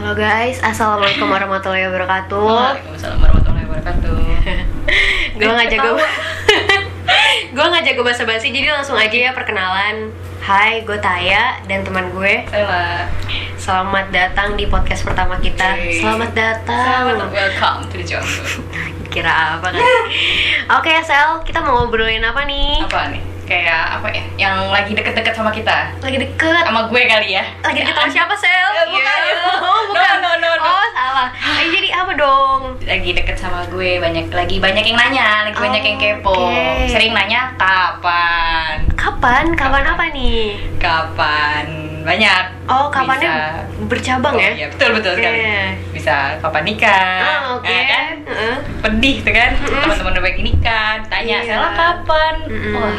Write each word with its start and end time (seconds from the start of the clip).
Halo 0.00 0.16
guys, 0.16 0.56
assalamualaikum 0.64 1.28
warahmatullahi 1.28 1.84
wabarakatuh. 1.92 2.40
Waalaikumsalam 2.40 3.20
warahmatullahi 3.20 3.68
wabarakatuh. 3.68 4.16
Gue 5.36 5.50
nggak 5.52 5.68
jago, 5.76 5.92
gue 7.60 7.66
nggak 7.68 7.84
jago 7.84 8.00
bahasa 8.00 8.24
basi, 8.24 8.48
jadi 8.48 8.72
langsung 8.72 8.96
aja 8.96 9.12
ya 9.12 9.36
perkenalan. 9.36 10.08
Hai, 10.40 10.88
gue 10.88 10.96
Taya 11.04 11.60
dan 11.68 11.84
teman 11.84 12.16
gue. 12.16 12.48
Saya 12.48 13.04
Selamat 13.60 14.08
datang 14.08 14.56
di 14.56 14.72
podcast 14.72 15.04
pertama 15.04 15.36
kita. 15.36 15.76
Yeay. 15.76 16.00
Selamat 16.00 16.32
datang. 16.32 16.80
Selamat 17.04 17.28
welcome 17.36 17.84
to 17.92 18.00
the 18.00 18.06
jungle. 18.08 18.64
Kira 19.12 19.60
apa 19.60 19.68
kan? 19.68 19.84
Oke, 20.80 20.96
Sel, 21.04 21.44
kita 21.44 21.60
mau 21.60 21.84
ngobrolin 21.84 22.24
apa 22.24 22.48
nih? 22.48 22.88
Apa 22.88 23.12
nih? 23.12 23.29
Kayak 23.50 23.98
apa 23.98 24.06
ya? 24.08 24.22
Yang 24.38 24.56
lagi 24.70 24.92
deket-deket 24.94 25.34
sama 25.34 25.50
kita. 25.50 25.90
Lagi 25.98 26.16
deket. 26.16 26.62
Sama 26.62 26.86
gue 26.86 27.02
kali 27.02 27.34
ya. 27.34 27.42
Lagi 27.60 27.82
deket 27.82 27.98
sama 27.98 28.06
siapa, 28.08 28.30
Sel? 28.32 28.70
Eh, 28.70 28.86
bukan. 28.86 29.18
Iya. 29.18 29.34
Oh, 29.58 29.80
bukan. 29.90 30.14
No, 30.16 30.30
no, 30.30 30.30
no, 30.38 30.50
no. 30.54 30.70
Oh, 30.70 30.86
salah. 30.92 31.28
Jadi 31.60 31.88
apa 31.90 32.12
dong? 32.14 32.60
Lagi 32.80 33.10
deket 33.10 33.34
sama 33.34 33.66
gue 33.66 33.98
banyak 33.98 34.30
lagi 34.30 34.56
banyak 34.56 34.84
yang 34.84 34.94
nanya, 34.96 35.28
lagi 35.44 35.58
Oh, 35.58 35.62
banyak 35.62 35.82
yang 35.82 35.98
kepo. 35.98 36.30
oke. 36.30 36.86
Sering 36.86 37.10
nanya 37.10 37.50
kapan? 37.58 38.86
Kapan? 38.94 39.44
Kapan 39.52 39.82
apa 39.84 40.04
nih? 40.08 40.54
Kapan? 40.78 41.66
Banyak. 42.00 42.44
Oh, 42.64 42.86
kapannya 42.88 43.28
Bisa. 43.28 43.84
bercabang 43.84 44.32
Oh, 44.32 44.40
ya? 44.40 44.50
Iya, 44.54 44.66
betul 44.70 44.90
betul 44.94 45.12
sekali. 45.12 45.36
Oke. 45.36 45.58
Bisa 45.92 46.14
kapan 46.38 46.62
nikah? 46.64 47.18
Oh, 47.20 47.58
oke. 47.58 47.66
Ya 47.66 47.82
kan? 47.84 48.14
Heeh. 48.24 48.56
pedih 48.80 49.16
tuh 49.20 49.34
kan 49.34 49.50
teman-teman 49.60 50.14
udah 50.14 50.22
baik 50.22 50.38
nikah 50.40 51.02
tanya 51.04 51.36
Iya. 51.36 51.52
Sela 51.52 51.68
kapan 51.74 52.34
Mm-mm. 52.46 52.72
wah 52.72 52.96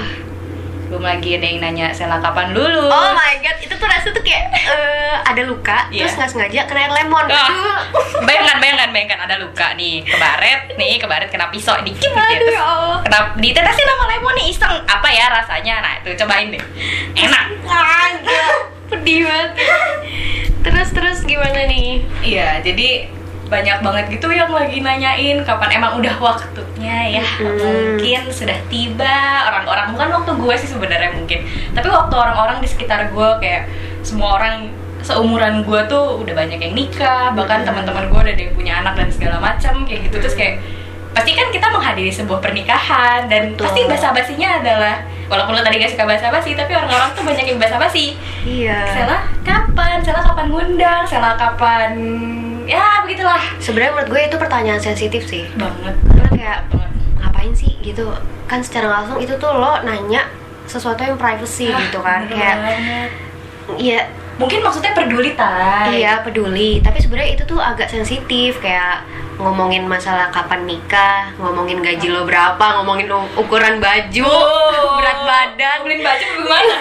belum 0.92 1.08
lagi 1.08 1.30
ada 1.34 1.46
yang 1.46 1.60
nanya 1.62 1.88
Sela 1.90 2.20
kapan 2.20 2.52
lulus 2.52 2.92
Oh 2.92 3.16
my 3.16 3.40
god, 3.40 3.56
itu 3.58 3.72
tuh 3.72 3.88
rasanya 3.88 4.12
tuh 4.12 4.22
kayak 4.22 4.44
eh, 4.52 5.16
ada 5.24 5.42
luka, 5.42 5.88
Iya. 5.88 6.04
terus 6.04 6.14
nggak 6.14 6.30
sengaja 6.30 6.60
kena 6.68 6.80
air 6.82 6.92
lemon. 6.94 7.26
Aduh. 7.26 7.80
bayangkan 8.28 8.58
bayangkan 8.60 8.90
bayangkan 8.92 9.20
ada 9.22 9.36
luka 9.38 9.72
nih 9.74 10.04
kebaret 10.04 10.76
nih 10.76 11.00
kebaret 11.00 11.30
kena 11.30 11.48
pisau 11.48 11.80
dikit 11.80 12.04
gitu 12.04 12.12
ya 12.12 12.20
Aduh, 12.22 12.36
terus 12.38 12.52
ya 12.52 12.62
Allah. 12.62 12.98
kena 13.02 13.20
ditetesin 13.36 13.88
sama 13.88 14.06
lemon 14.06 14.34
nih 14.36 14.46
iseng 14.48 14.76
apa 14.84 15.08
ya 15.10 15.26
rasanya 15.32 15.76
nah 15.80 15.94
itu 15.98 16.10
cobain 16.14 16.52
deh 16.52 16.64
enak. 17.18 17.46
Pedih 18.92 19.24
banget. 19.24 19.52
Terus 20.62 20.90
terus 20.92 21.20
gimana 21.24 21.64
nih? 21.64 22.04
iya 22.22 22.60
jadi 22.60 23.08
banyak 23.52 23.84
banget 23.84 24.06
gitu 24.08 24.32
yang 24.32 24.48
lagi 24.48 24.80
nanyain 24.80 25.44
kapan 25.44 25.76
emang 25.76 26.00
udah 26.00 26.16
waktunya 26.18 27.20
ya 27.20 27.26
Mm-mm. 27.36 28.00
mungkin 28.00 28.32
sudah 28.32 28.56
tiba 28.72 29.18
orang-orang 29.44 29.92
bukan 29.92 30.08
waktu 30.16 30.32
gue 30.40 30.56
sih 30.56 30.70
sebenarnya 30.72 31.12
mungkin 31.12 31.44
tapi 31.76 31.92
waktu 31.92 32.16
orang-orang 32.16 32.64
di 32.64 32.68
sekitar 32.72 33.12
gue 33.12 33.30
kayak 33.44 33.68
semua 34.08 34.40
orang 34.40 34.72
seumuran 35.04 35.68
gue 35.68 35.82
tuh 35.86 36.24
udah 36.24 36.32
banyak 36.32 36.64
yang 36.64 36.72
nikah 36.72 37.36
bahkan 37.36 37.62
Mm-mm. 37.62 37.68
teman-teman 37.68 38.04
gue 38.08 38.20
udah 38.24 38.34
ada 38.34 38.44
yang 38.48 38.54
punya 38.56 38.74
anak 38.80 38.94
dan 38.96 39.08
segala 39.12 39.38
macam 39.44 39.84
kayak 39.84 40.08
gitu 40.08 40.16
terus 40.24 40.34
kayak 40.34 40.64
pasti 41.12 41.36
kan 41.36 41.52
kita 41.52 41.68
menghadiri 41.68 42.08
sebuah 42.08 42.40
pernikahan 42.40 43.28
dan 43.28 43.52
Betul. 43.52 43.68
pasti 43.68 43.82
basa-basinya 43.84 44.64
adalah 44.64 44.96
walaupun 45.28 45.60
lo 45.60 45.62
tadi 45.62 45.84
gak 45.84 45.92
suka 45.92 46.08
basa-basi 46.08 46.56
tapi 46.56 46.72
orang-orang 46.72 47.12
tuh 47.12 47.24
banyak 47.28 47.46
yang 47.52 47.60
basa-basi 47.60 48.16
Iya. 48.42 48.80
Sela 48.90 49.18
kapan? 49.44 50.00
Sela 50.00 50.24
kapan 50.24 50.48
ngundang? 50.50 51.04
Sela 51.04 51.36
kapan? 51.36 51.92
Ya 52.68 53.02
begitulah. 53.06 53.42
Sebenarnya 53.58 53.92
menurut 53.96 54.10
gue 54.12 54.22
itu 54.28 54.36
pertanyaan 54.38 54.82
sensitif 54.82 55.26
sih. 55.26 55.46
Banget. 55.58 55.96
Karena 56.06 56.30
kayak 56.30 56.60
banget. 56.70 56.92
ngapain 57.22 57.54
sih 57.54 57.72
gitu? 57.82 58.12
Kan 58.50 58.60
secara 58.66 58.88
langsung 59.02 59.18
itu 59.22 59.34
tuh 59.38 59.52
lo 59.54 59.82
nanya 59.86 60.28
sesuatu 60.66 61.02
yang 61.04 61.18
privacy 61.18 61.70
Ah, 61.70 61.80
gitu 61.82 62.00
kan. 62.02 62.28
Kayak 62.30 62.56
iya 63.78 64.02
Mungkin 64.42 64.66
maksudnya 64.66 64.98
peduli 64.98 65.38
tay. 65.38 66.02
Iya 66.02 66.26
peduli, 66.26 66.82
tapi 66.82 66.98
sebenarnya 66.98 67.38
itu 67.38 67.44
tuh 67.46 67.62
agak 67.62 67.86
sensitif 67.94 68.58
kayak 68.58 69.06
ngomongin 69.42 69.90
masalah 69.90 70.30
kapan 70.30 70.70
nikah, 70.70 71.34
ngomongin 71.42 71.82
gaji 71.82 72.08
lo 72.14 72.24
berapa, 72.24 72.62
ngomongin 72.80 73.10
ukuran 73.34 73.82
baju, 73.82 74.30
Oh. 74.30 74.94
berat 75.02 75.20
badan. 75.26 75.78
Beliin 75.82 76.06
baju 76.06 76.26
gimana? 76.38 76.76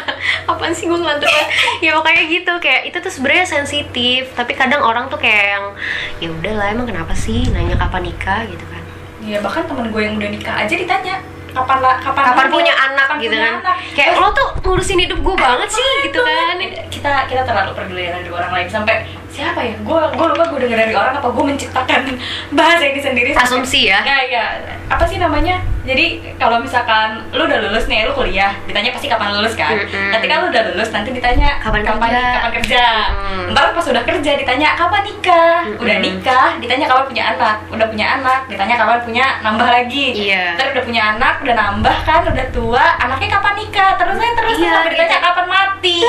Apaan 0.50 0.72
sih 0.72 0.86
gue 0.86 0.94
ngelantur? 0.94 1.28
Ya 1.82 1.98
makanya 1.98 2.22
gitu 2.30 2.52
kayak 2.62 2.82
itu 2.88 2.96
tuh 3.02 3.12
sebenarnya 3.12 3.46
sensitif, 3.50 4.30
tapi 4.38 4.54
kadang 4.54 4.86
orang 4.86 5.10
tuh 5.10 5.18
kayak 5.18 5.58
yang 5.58 5.66
ya 6.22 6.28
udahlah 6.30 6.66
emang 6.70 6.86
kenapa 6.86 7.12
sih 7.18 7.50
nanya 7.50 7.74
kapan 7.74 8.06
nikah 8.06 8.46
gitu 8.46 8.64
kan? 8.70 8.82
Iya 9.24 9.38
bahkan 9.42 9.66
teman 9.66 9.90
gue 9.90 10.02
yang 10.04 10.14
udah 10.20 10.30
nikah 10.30 10.54
aja 10.54 10.74
ditanya 10.76 11.16
kapan 11.54 11.78
lah 11.78 11.94
kapan 11.96 12.22
Kapan 12.26 12.46
punya 12.50 12.74
anak 12.74 13.06
kapan 13.06 13.18
gitu 13.20 13.32
punya 13.32 13.46
kan? 13.46 13.54
anak. 13.60 13.76
Kayak 13.92 14.08
Terus- 14.10 14.20
lo 14.20 14.28
tuh 14.32 14.48
ngurusin 14.64 14.98
hidup 15.00 15.18
gue 15.20 15.36
banget 15.36 15.68
sih 15.70 15.86
gitu 16.02 16.20
kan? 16.20 16.56
kita 16.90 17.12
kita 17.24 17.42
terlalu 17.42 17.70
peduli 17.72 18.02
dengan 18.04 18.20
hidup 18.20 18.34
orang 18.34 18.52
lain 18.52 18.68
sampai 18.68 18.96
siapa 19.28 19.60
ya 19.60 19.74
gue 19.76 20.00
gue 20.10 20.26
lupa 20.28 20.44
gue 20.46 20.58
denger 20.60 20.78
dari 20.80 20.94
orang 20.94 21.14
apa 21.14 21.28
gue 21.28 21.44
menciptakan 21.44 22.00
bahasa 22.50 22.84
ini 22.84 22.98
sendiri 22.98 23.30
sampai- 23.30 23.46
Asumsi 23.46 23.80
ya? 23.84 24.00
ya 24.00 24.18
ya 24.24 24.44
apa 24.86 25.04
sih 25.04 25.16
namanya 25.16 25.58
jadi 25.84 26.06
kalau 26.34 26.58
misalkan 26.58 27.08
lu 27.30 27.44
udah 27.44 27.60
lulus 27.60 27.84
nih 27.84 28.04
lu 28.04 28.12
kuliah 28.12 28.56
ditanya 28.64 28.90
pasti 28.90 29.04
kapan 29.04 29.32
lulus 29.32 29.52
kan? 29.52 29.76
Kalau 30.24 30.48
udah 30.48 30.62
lulus 30.66 30.88
nanti 30.88 31.10
ditanya 31.10 31.60
Kapan 31.60 31.80
kapan, 31.80 32.08
kerja? 32.08 32.24
kapan 32.34 32.52
kerja. 32.54 32.84
Mm. 33.12 33.44
ntar 33.52 33.64
pas 33.70 33.86
udah 33.86 34.02
kerja 34.02 34.30
ditanya 34.34 34.68
kapan 34.74 35.02
nikah? 35.02 35.60
Udah 35.76 35.94
Mm-mm. 35.94 36.06
nikah 36.10 36.48
ditanya 36.58 36.84
kapan 36.86 37.04
punya 37.06 37.24
anak. 37.30 37.56
Udah 37.68 37.86
punya 37.86 38.06
anak 38.14 38.40
ditanya 38.46 38.74
kapan 38.74 38.98
punya 39.02 39.24
nambah 39.40 39.68
lagi. 39.68 40.06
Iya. 40.26 40.44
ntar 40.54 40.66
udah 40.70 40.82
punya 40.82 41.02
anak 41.10 41.34
udah 41.40 41.54
nambah 41.54 41.96
kan 42.02 42.20
udah 42.24 42.46
tua 42.50 42.84
anaknya 42.98 43.28
kapan 43.30 43.54
nikah? 43.54 43.90
Terus 43.94 44.16
saya 44.16 44.32
terus 44.34 44.56
Iya, 44.56 44.70
sampai 44.74 44.90
ditanya 44.90 45.10
gitu. 45.12 45.26
kapan 45.26 45.46
mati. 45.46 45.96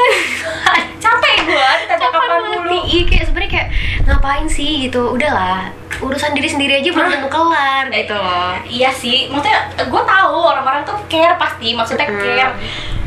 Capek 0.98 1.36
gue 1.46 1.70
ditanya 1.84 2.08
kapan 2.10 2.30
mulu. 2.42 2.78
Iya 2.84 3.04
kayak 3.06 3.24
sebenarnya 3.26 3.52
kayak 3.52 3.68
ngapain 4.04 4.48
sih? 4.48 4.72
gitu. 4.86 5.02
Udahlah 5.12 5.70
urusan 5.96 6.34
diri 6.34 6.44
sendiri 6.46 6.74
aja 6.76 6.90
belum 6.90 7.08
tentu 7.08 7.30
kelar 7.30 7.88
Eh, 7.88 8.04
gitu. 8.04 8.16
loh 8.16 8.52
Iya 8.68 8.92
sih, 8.92 9.30
maksudnya 9.30 9.65
gue 9.74 10.04
tahu 10.06 10.38
orang-orang 10.38 10.82
tuh 10.86 10.98
care 11.10 11.36
pasti, 11.36 11.74
maksudnya 11.74 12.08
care. 12.08 12.54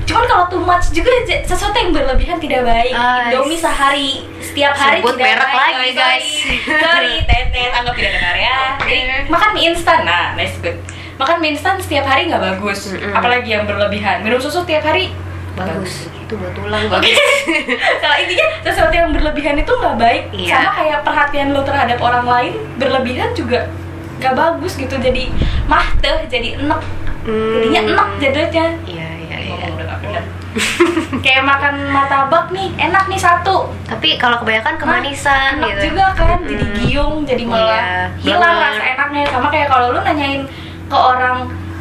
Cuman 0.09 0.25
kalau 0.25 0.45
too 0.49 0.65
much 0.65 0.89
juga 0.97 1.13
sesuatu 1.45 1.77
yang 1.77 1.93
berlebihan 1.93 2.41
tidak 2.41 2.65
baik. 2.65 2.97
Ah, 2.97 3.29
Indomie 3.29 3.61
sehari, 3.61 4.25
setiap 4.41 4.73
hari 4.73 5.05
Sebut 5.05 5.21
tidak 5.21 5.37
merek 5.37 5.51
baik. 5.53 5.75
lagi, 5.77 5.91
guys. 5.93 6.29
Sorry, 6.65 7.13
tetet, 7.29 7.71
anggap 7.77 7.93
tidak 7.93 8.13
dengar 8.17 8.35
ya. 8.41 8.59
Jadi 8.81 9.01
makan 9.29 9.51
mie 9.53 9.65
instan, 9.69 10.09
nah 10.09 10.33
nice 10.33 10.57
good. 10.65 10.81
Makan 11.21 11.37
mie 11.45 11.53
instan 11.53 11.77
setiap 11.77 12.09
hari 12.09 12.33
nggak 12.33 12.41
bagus, 12.41 12.97
apalagi 13.13 13.53
yang 13.53 13.69
berlebihan. 13.69 14.25
Minum 14.25 14.41
susu 14.41 14.65
setiap 14.65 14.89
hari 14.89 15.13
bagus 15.59 16.07
itu 16.29 16.37
buat 16.39 16.53
tulang 16.53 16.87
Oke. 16.87 16.93
bagus 17.01 17.19
Kalau 18.05 18.17
intinya 18.21 18.47
sesuatu 18.63 18.95
yang 18.95 19.11
berlebihan 19.11 19.57
itu 19.59 19.73
nggak 19.73 19.97
baik. 19.97 20.23
Iya. 20.37 20.55
Sama 20.61 20.71
kayak 20.77 20.99
perhatian 21.03 21.49
lo 21.57 21.65
terhadap 21.65 21.99
orang 22.05 22.25
lain 22.29 22.53
berlebihan 22.77 23.33
juga 23.33 23.67
nggak 24.19 24.35
bagus 24.35 24.75
gitu. 24.75 24.95
Jadi 24.99 25.31
mah 25.67 25.87
tuh 25.99 26.19
jadi 26.27 26.59
enek. 26.59 26.81
Jadinya 27.29 27.81
enek 27.87 28.09
jadinya. 28.21 28.67
iya 28.87 29.09
iya 29.17 29.37
iya 29.39 29.57
kayak 31.23 31.45
makan 31.45 31.75
martabak 31.93 32.51
nih, 32.51 32.73
enak 32.79 33.05
nih 33.07 33.21
satu. 33.21 33.71
tapi 33.85 34.17
kalau 34.19 34.41
kebanyakan 34.43 34.75
kemanisan 34.81 35.59
enak 35.61 35.77
gitu 35.79 35.93
juga 35.93 36.07
kan, 36.17 36.41
jadi 36.45 36.65
Mm-mm. 36.65 36.79
giung, 36.83 37.17
jadi 37.25 37.43
Iya, 37.45 37.53
malah 37.53 37.85
hilang 38.21 38.55
bener. 38.57 38.67
rasa 38.73 38.83
enaknya. 38.97 39.23
Sama 39.29 39.49
kayak 39.51 39.69
kalau 39.71 39.87
lu 39.95 40.01
nanyain 40.03 40.43
ke 40.89 40.97
orang 40.97 41.37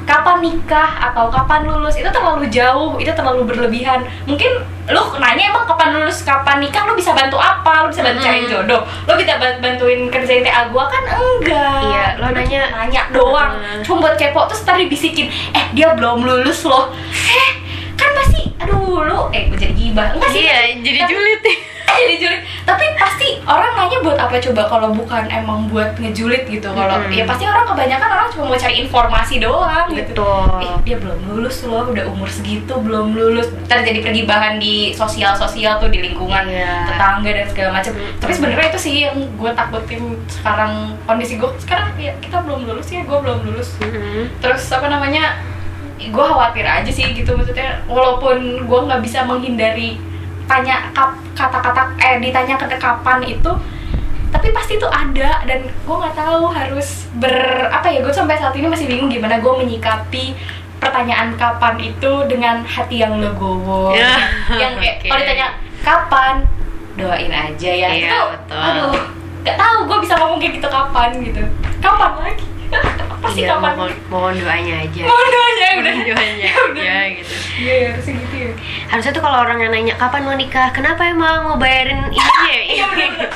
kapan 0.08 0.40
nikah 0.40 0.88
atau 1.04 1.28
kapan 1.28 1.68
lulus 1.68 1.94
itu 1.94 2.08
terlalu 2.08 2.48
jauh, 2.48 2.96
itu 2.96 3.12
terlalu 3.12 3.44
berlebihan. 3.44 4.00
Mungkin 4.24 4.48
lu 4.88 5.04
nanya 5.20 5.52
emang 5.52 5.68
kapan 5.68 5.92
lulus, 5.94 6.24
kapan 6.24 6.64
nikah, 6.64 6.88
lu 6.88 6.96
bisa 6.96 7.12
bantu 7.12 7.36
apa? 7.36 7.84
Lu 7.84 7.92
bisa 7.92 8.02
bantu 8.02 8.24
cariin 8.24 8.48
jodoh, 8.48 8.82
lu 9.04 9.14
bisa 9.14 9.36
ban- 9.36 9.60
bantuin 9.60 10.08
kerjain 10.08 10.42
TA 10.42 10.72
gua 10.72 10.88
kan 10.88 11.04
enggak. 11.04 11.80
Iya, 11.84 12.06
lo 12.18 12.32
Lu 12.32 12.34
nanya- 12.34 12.72
nanya 12.72 13.02
doang, 13.12 13.52
cuma 13.84 13.98
buat 14.02 14.16
kepo 14.16 14.48
terus 14.48 14.64
tadi 14.64 14.88
bisikin, 14.88 15.28
eh 15.52 15.66
dia 15.76 15.92
belum 15.92 16.24
lulus 16.24 16.64
loh. 16.64 16.96
Eh 17.12 17.50
kan 17.94 18.16
pasti, 18.16 18.56
aduh 18.58 19.04
lu, 19.04 19.20
eh 19.30 19.52
gue 19.52 19.60
jadi 19.60 19.76
gibah, 19.76 20.16
enggak 20.16 20.32
sih? 20.32 20.42
iya 20.42 20.72
jadi 20.80 21.04
julid 21.04 21.44
jadi 22.00 22.16
julid 22.20 22.42
tapi 22.64 22.84
pasti 22.96 23.28
orang 23.44 23.72
nanya 23.74 23.98
buat 24.04 24.18
apa 24.18 24.36
coba 24.38 24.62
kalau 24.68 24.90
bukan 24.92 25.24
emang 25.28 25.66
buat 25.68 25.96
ngejulit 25.96 26.46
gitu 26.46 26.68
kalau 26.68 27.00
Mm-mm. 27.00 27.16
ya 27.16 27.24
pasti 27.24 27.44
orang 27.44 27.66
kebanyakan 27.66 28.10
orang 28.12 28.28
cuma 28.30 28.44
mau 28.48 28.60
cari 28.60 28.76
informasi 28.82 29.36
doang 29.40 29.88
gitu 29.92 30.12
Betul. 30.14 30.62
Ih, 30.62 30.74
dia 30.84 30.98
belum 31.00 31.20
lulus 31.26 31.64
loh 31.64 31.88
udah 31.88 32.06
umur 32.06 32.28
segitu 32.28 32.74
belum 32.76 33.16
lulus 33.16 33.48
ntar 33.66 33.82
jadi 33.82 34.04
pergi 34.04 34.24
bahan 34.24 34.60
di 34.60 34.92
sosial 34.92 35.34
sosial 35.34 35.80
tuh 35.80 35.88
di 35.88 36.04
lingkungan 36.04 36.44
Iya. 36.48 36.92
tetangga 36.92 37.32
dan 37.34 37.46
segala 37.50 37.70
macam 37.74 37.92
Mm-mm. 37.96 38.20
tapi 38.20 38.32
sebenarnya 38.32 38.68
itu 38.70 38.80
sih 38.80 38.96
yang 39.08 39.18
gue 39.18 39.52
takutin 39.52 40.02
sekarang 40.30 40.74
kondisi 41.04 41.36
gue 41.36 41.50
sekarang 41.60 41.96
ya 41.96 42.14
kita 42.20 42.44
belum 42.44 42.68
lulus 42.68 42.88
ya 42.88 43.02
gue 43.02 43.18
belum 43.18 43.40
lulus 43.44 43.80
Mm-mm. 43.80 44.28
terus 44.38 44.64
apa 44.70 44.88
namanya 44.88 45.40
gue 45.98 46.26
khawatir 46.26 46.62
aja 46.62 46.92
sih 46.94 47.10
gitu 47.10 47.34
maksudnya 47.34 47.82
walaupun 47.90 48.38
gue 48.64 48.80
nggak 48.86 49.02
bisa 49.02 49.26
menghindari 49.26 49.98
tanya 50.48 50.90
kata-kata 51.36 51.94
eh 52.00 52.18
ditanya 52.18 52.56
ke 52.56 52.66
kapan 52.80 53.20
itu 53.22 53.52
tapi 54.28 54.52
pasti 54.52 54.76
itu 54.76 54.88
ada 54.88 55.44
dan 55.48 55.64
gue 55.64 55.96
nggak 55.96 56.16
tahu 56.16 56.52
harus 56.52 57.08
ber 57.16 57.32
apa 57.72 57.88
ya 57.88 58.04
gue 58.04 58.12
sampai 58.12 58.36
saat 58.36 58.52
ini 58.56 58.68
masih 58.68 58.88
bingung 58.88 59.08
gimana 59.08 59.40
gue 59.40 59.54
menyikapi 59.56 60.36
pertanyaan 60.78 61.34
kapan 61.40 61.76
itu 61.82 62.12
dengan 62.30 62.62
hati 62.62 63.02
yang 63.02 63.18
legowo. 63.18 63.98
Ya, 63.98 64.14
yang 64.54 64.78
kayak 64.78 64.96
oke. 65.02 65.08
kalau 65.10 65.22
ditanya 65.26 65.48
kapan? 65.82 66.36
Doain 66.94 67.34
aja 67.34 67.72
ya. 67.74 67.90
Iya, 67.90 68.06
Itu, 68.10 68.20
betul. 68.36 68.62
aduh 68.62 68.94
nggak 69.42 69.58
tahu 69.58 69.78
gue 69.88 69.98
bisa 70.06 70.14
ngomong 70.20 70.38
kayak 70.38 70.54
gitu 70.60 70.68
kapan 70.70 71.10
gitu. 71.24 71.42
Kapan 71.82 72.12
lagi 72.20 72.46
pasti 73.18 73.42
Iya, 73.42 73.50
kapan? 73.54 73.74
mohon, 73.76 73.92
mohon 74.08 74.34
doanya 74.36 74.76
aja. 74.82 75.04
Mohon 75.04 75.28
doanya 75.30 75.68
udah. 75.68 75.94
Mohon 75.94 76.08
doanya. 76.08 76.48
Ya 76.48 76.56
udah. 76.70 76.84
aja 76.84 77.00
gitu. 77.14 77.34
Iya 77.58 77.74
ya, 77.74 77.88
harusnya 77.92 78.14
gitu 78.18 78.36
ya. 78.38 78.52
Harusnya 78.88 79.12
tuh 79.14 79.24
kalau 79.24 79.38
orang 79.42 79.58
yang 79.60 79.72
nanya 79.72 79.96
kapan 79.98 80.22
mau 80.24 80.36
nikah? 80.36 80.68
Kenapa 80.72 81.02
emang 81.06 81.38
mau 81.48 81.58
bayarin 81.58 82.00
ininya 82.14 82.50
ya? 82.50 82.62
Iya 82.64 82.86
bener 82.94 83.30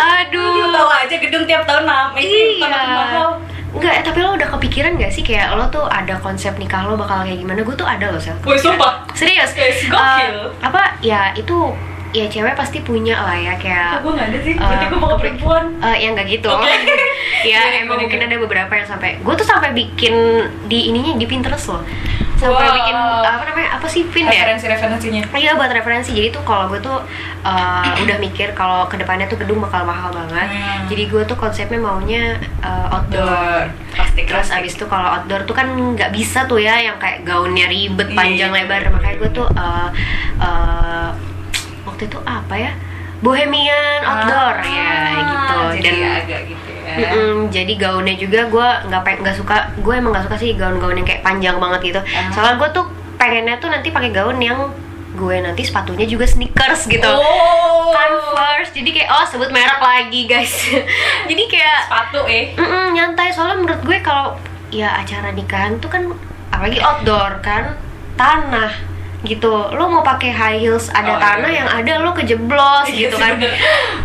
aduh. 0.00 0.72
Tahu 0.72 0.90
aja 0.90 1.14
gedung 1.20 1.44
tiap 1.44 1.62
tahun 1.64 1.84
iya. 1.84 1.92
makin 1.92 2.58
mahal. 2.60 3.30
Enggak, 3.70 4.02
tapi 4.02 4.18
lo 4.18 4.34
udah 4.34 4.50
kepikiran 4.50 4.98
gak 4.98 5.14
sih 5.14 5.22
kayak 5.22 5.54
lo 5.54 5.70
tuh 5.70 5.86
ada 5.86 6.18
konsep 6.18 6.50
nikah 6.58 6.90
lo 6.90 6.98
bakal 6.98 7.22
kayak 7.22 7.38
gimana? 7.38 7.62
Gue 7.62 7.78
tuh 7.78 7.86
ada 7.86 8.10
loh, 8.10 8.18
Sel. 8.18 8.34
Woi, 8.42 8.58
sumpah. 8.58 9.06
Serius? 9.14 9.54
Eh, 9.54 9.86
gokil. 9.86 10.50
apa, 10.58 10.98
ya 10.98 11.30
itu, 11.38 11.70
ya 12.10 12.26
cewek 12.26 12.54
pasti 12.58 12.78
punya 12.82 13.22
lah 13.22 13.38
ya 13.38 13.54
kayak 13.54 14.02
gue 14.02 14.12
nggak 14.12 14.28
ada 14.34 14.38
sih 14.42 14.54
Eh, 14.54 14.60
berarti 14.60 14.84
gue 14.90 14.98
mau 14.98 15.10
ke 15.14 15.18
perempuan 15.22 15.64
Eh, 15.80 15.96
ya 16.04 16.08
nggak 16.12 16.26
gitu. 16.28 16.48
Oke. 16.50 16.66
ya 17.50 17.60
Gimana, 17.64 17.76
emang 17.86 17.98
mungkin 18.04 18.20
ada 18.20 18.36
beberapa 18.36 18.72
yang 18.76 18.88
sampai 18.88 19.16
gue 19.22 19.34
tuh 19.34 19.46
sampai 19.46 19.70
bikin 19.72 20.14
di 20.68 20.90
ininya 20.92 21.16
di 21.16 21.24
Pinterest 21.24 21.72
loh. 21.72 21.82
Sampai 22.40 22.72
Wow. 22.72 22.76
bikin 22.80 22.96
apa 22.96 23.42
namanya? 23.52 23.68
Apa 23.76 23.86
sih 23.88 24.02
pin 24.08 24.24
ya? 24.24 24.32
referensi 24.32 24.64
referensinya 24.64 25.22
Iya 25.36 25.60
buat 25.60 25.68
referensi. 25.72 26.10
Jadi 26.16 26.32
tuh 26.32 26.40
kalau 26.44 26.72
gue 26.72 26.80
tuh 26.80 27.04
uh, 27.44 27.84
udah 28.00 28.16
mikir 28.16 28.56
kalau 28.56 28.88
ke 28.88 28.96
depannya 28.96 29.28
tuh 29.28 29.36
gedung 29.36 29.60
bakal 29.60 29.84
mahal 29.84 30.08
banget. 30.08 30.48
Hmm. 30.48 30.88
Jadi 30.88 31.02
gue 31.08 31.22
tuh 31.28 31.36
konsepnya 31.36 31.76
maunya 31.76 32.40
uh, 32.64 32.96
outdoor. 32.96 33.68
pasti 33.92 34.24
Terus 34.24 34.48
abis 34.56 34.72
itu 34.76 34.88
kalau 34.88 35.20
outdoor 35.20 35.44
tuh 35.44 35.52
kan 35.52 35.68
nggak 35.68 36.16
bisa 36.16 36.48
tuh 36.48 36.60
ya 36.60 36.80
yang 36.80 36.96
kayak 36.96 37.28
gaunnya 37.28 37.68
ribet 37.68 38.08
panjang 38.16 38.52
iya, 38.52 38.64
lebar. 38.64 38.88
Makanya 38.88 39.16
gue 39.20 39.30
tuh 39.36 39.46
uh, 39.52 39.88
uh, 40.40 41.12
waktu 42.00 42.16
itu 42.16 42.20
apa 42.24 42.54
ya? 42.56 42.72
Bohemian 43.20 44.00
outdoor. 44.00 44.56
Ya 44.64 44.96
gitu. 45.20 45.56
Ah, 45.60 45.72
jadi 45.76 46.00
Dan 46.00 46.16
agak 46.24 46.40
gitu 46.48 46.70
ya. 46.72 46.92
Mm-mm, 46.96 47.36
jadi 47.52 47.72
gaunnya 47.76 48.16
juga 48.16 48.40
gue 48.48 48.68
nggak 48.88 49.20
nggak 49.20 49.36
suka 49.36 49.56
gue 49.76 49.94
emang 49.94 50.16
nggak 50.16 50.24
suka 50.32 50.36
sih 50.40 50.56
gaun-gaun 50.56 50.96
yang 50.96 51.04
kayak 51.04 51.20
panjang 51.20 51.60
banget 51.60 51.92
gitu. 51.92 52.00
Ah. 52.00 52.32
soalnya 52.32 52.56
gue 52.56 52.68
tuh 52.72 52.84
pengennya 53.20 53.60
tuh 53.60 53.68
nanti 53.68 53.92
pakai 53.92 54.10
gaun 54.16 54.40
yang 54.40 54.72
gue 55.12 55.36
nanti 55.44 55.60
sepatunya 55.60 56.08
juga 56.08 56.24
sneakers 56.24 56.88
gitu. 56.88 57.04
Oh. 57.04 57.92
Converse. 57.92 58.72
Jadi 58.72 58.96
kayak 58.96 59.12
oh 59.12 59.24
sebut 59.28 59.52
merek 59.52 59.76
lagi 59.84 60.24
guys. 60.24 60.56
Jadi 61.28 61.42
kayak 61.44 61.78
sepatu 61.84 62.24
eh. 62.24 62.56
Mm-mm, 62.56 62.96
nyantai. 62.96 63.28
Soalnya 63.36 63.60
menurut 63.60 63.82
gue 63.84 64.00
kalau 64.00 64.40
ya 64.72 64.96
acara 64.96 65.36
nikahan 65.36 65.76
tuh 65.76 65.92
kan 65.92 66.08
apalagi 66.48 66.80
outdoor 66.80 67.44
kan 67.44 67.76
tanah 68.16 68.89
gitu. 69.22 69.48
Lo 69.70 69.84
mau 69.86 70.00
pakai 70.00 70.30
high 70.30 70.58
heels 70.58 70.88
ada 70.88 71.10
Oh, 71.10 71.18
tanah 71.18 71.46
iya. 71.46 71.58
yang 71.60 71.68
ada 71.70 71.92
lo 72.00 72.10
kejeblos 72.10 72.88
Iya 72.90 73.06
gitu 73.06 73.16
sih, 73.16 73.22
kan. 73.22 73.36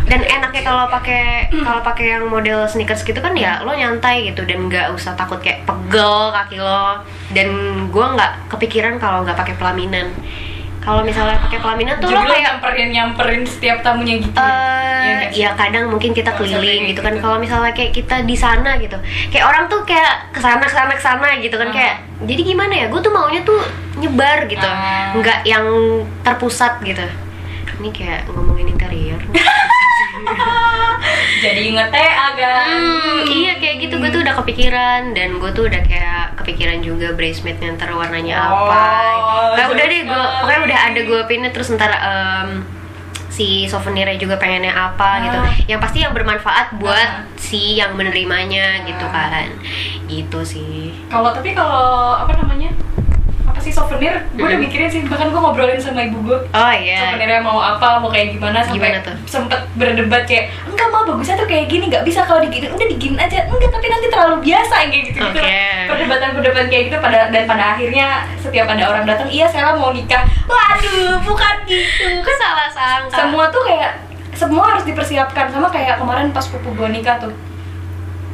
dan 0.04 0.20
enaknya 0.22 0.62
kalau 0.62 0.84
pakai 0.86 1.24
kalau 1.50 1.80
pakai 1.80 2.06
yang 2.12 2.24
model 2.26 2.64
sneakers 2.64 3.00
gitu 3.00 3.18
kan 3.18 3.32
ya 3.32 3.60
lo 3.60 3.72
nyantai 3.72 4.26
gitu 4.26 4.42
dan 4.42 4.66
nggak 4.66 4.90
usah 4.90 5.12
takut 5.12 5.38
kayak 5.38 5.64
pegel 5.64 6.30
kaki 6.30 6.56
lo. 6.56 7.00
Dan 7.28 7.48
gua 7.88 8.12
nggak 8.12 8.32
kepikiran 8.48 8.96
kalau 8.96 9.22
nggak 9.22 9.34
pakai 9.34 9.54
pelaminan 9.54 10.12
kalau 10.86 11.02
misalnya 11.02 11.34
pakai 11.40 11.58
pelaminan 11.58 11.98
tuh 11.98 12.06
jadi 12.06 12.14
lo 12.16 12.22
kayak 12.24 12.42
nyamperin 12.46 12.88
nyamperin 12.88 13.42
setiap 13.42 13.82
tamunya 13.82 14.22
gitu 14.22 14.30
eh 14.32 14.86
Iya 14.96 15.12
nggak 15.12 15.30
sih? 15.30 15.40
ya 15.40 15.50
kadang 15.52 15.84
mungkin 15.88 16.10
kita 16.10 16.30
keliling 16.32 16.62
kayak 16.62 16.90
gitu 16.90 17.00
kan. 17.00 17.12
gitu. 17.12 17.22
kalau 17.22 17.36
misalnya 17.36 17.72
kayak 17.72 17.92
kita 17.92 18.16
di 18.22 18.34
sana 18.34 18.70
gitu. 18.76 18.94
Kayak 19.28 19.46
orang 19.46 19.64
tuh 19.66 19.82
kayak 19.82 20.30
ke 20.30 20.38
sana 20.38 20.62
ke 20.62 20.70
sana 20.70 20.92
ke 20.92 21.02
sana 21.02 21.28
gitu 21.36 21.54
kan. 21.56 21.68
Ah. 21.68 21.74
kayak 21.74 21.94
jadi 22.24 22.42
gimana 22.44 22.72
ya? 22.72 22.86
Gue 22.86 23.00
tuh 23.00 23.10
maunya 23.10 23.42
tuh 23.42 23.58
nyebar 23.96 24.46
gitu. 24.46 24.62
Ah. 24.62 25.10
nggak 25.12 25.42
yang 25.42 25.66
terpusat 26.22 26.78
gitu. 26.80 27.02
Ini 27.76 27.88
kayak 27.90 28.20
ngomongin 28.28 28.70
interior. 28.72 29.20
Jadi 31.36 31.60
inget 31.68 31.88
teh 31.88 32.10
agak 32.10 32.56
Hmm, 32.66 33.20
iya 33.26 33.52
gitu 33.52 33.55
gue 34.06 34.12
tuh 34.12 34.22
udah 34.22 34.34
kepikiran 34.36 35.00
dan 35.12 35.28
gue 35.36 35.50
tuh 35.50 35.64
udah 35.66 35.82
kayak 35.82 36.24
kepikiran 36.36 36.78
juga 36.78 37.10
braceletnya 37.10 37.74
ntar 37.74 37.90
warnanya 37.90 38.38
Oh, 38.38 38.70
apa. 38.70 38.84
Nah 39.52 39.66
udah 39.66 39.84
deh 39.84 40.00
gue 40.02 40.20
pokoknya 40.40 40.60
udah 40.64 40.78
ada 40.86 41.00
gue 41.02 41.20
pinnya 41.26 41.50
terus 41.50 41.68
ntar 41.70 41.90
em, 41.90 42.62
si 43.26 43.66
souvenirnya 43.66 44.14
juga 44.14 44.38
pengennya 44.38 44.70
apa 44.70 45.08
gitu. 45.20 45.36
Ah. 45.36 45.52
Yang 45.66 45.80
pasti 45.82 45.98
yang 46.00 46.12
bermanfaat 46.12 46.66
buat 46.76 47.10
Ah. 47.20 47.26
si 47.36 47.74
yang 47.74 47.92
menerimanya 47.92 48.80
gitu 48.82 49.04
Ah. 49.04 49.28
kan. 49.28 49.48
Gitu 50.06 50.38
sih. 50.42 50.94
kalau 51.06 51.30
tapi 51.30 51.50
kalau 51.50 52.14
apa 52.16 52.32
namanya 52.36 52.70
sih 53.66 53.74
souvenir 53.74 54.14
gue 54.32 54.46
udah 54.46 54.56
mikirin 54.56 54.86
sih. 54.86 55.02
Bahkan 55.02 55.26
gue 55.28 55.40
ngobrolin 55.40 55.74
sama 55.76 56.06
ibu 56.06 56.22
gue 56.22 56.38
Oh 56.46 56.72
iya. 56.72 57.10
souvenirnya 57.10 57.42
mau 57.42 57.58
apa 57.58 57.98
mau 57.98 58.06
kayak 58.06 58.30
gimana 58.32 58.62
sampai 58.62 58.78
Gimana 58.78 58.98
tuh? 59.02 59.14
sempet 59.26 59.60
berdebat 59.74 60.22
kayak 60.22 60.54
enggak 60.64 60.88
mau 60.88 61.02
bagusnya 61.02 61.34
tuh 61.34 61.44
kayak 61.44 61.66
gini 61.66 61.90
nggak 61.90 62.06
bisa 62.06 62.22
kalau 62.22 62.38
digini 62.38 62.70
udah 62.70 62.86
digini 62.86 63.16
aja. 63.16 63.42
Enggak 63.44 63.70
tapi 63.70 63.86
nanti 63.86 64.06
terlalu 64.06 64.36
biasa 64.40 64.74
kayak 64.86 65.02
gitu 65.04 65.18
gitu 65.18 65.40
Oke. 65.42 65.58
perdebatan 65.86 66.28
perdebatan 66.32 66.66
kayak 66.68 66.84
gitu 66.86 66.96
pada 66.98 67.18
dan 67.28 67.42
pada 67.44 67.64
akhirnya 67.74 68.06
setiap 68.38 68.66
ada 68.68 68.84
orang 68.86 69.04
datang 69.04 69.26
iya 69.26 69.50
saya 69.50 69.74
mau 69.74 69.90
nikah. 69.90 70.22
Waduh 70.46 71.18
bukan 71.26 71.54
gitu. 71.66 72.06
Kan 72.22 72.36
salah 72.38 72.68
sangka. 72.70 73.16
semua 73.18 73.44
tuh 73.50 73.66
kayak 73.66 73.92
semua 74.36 74.64
harus 74.70 74.84
dipersiapkan. 74.84 75.48
Sama 75.48 75.66
kayak 75.66 75.98
kemarin 75.98 76.30
pas 76.30 76.46
pupu 76.46 76.70
gue 76.70 76.88
nikah 76.92 77.18
tuh 77.18 77.32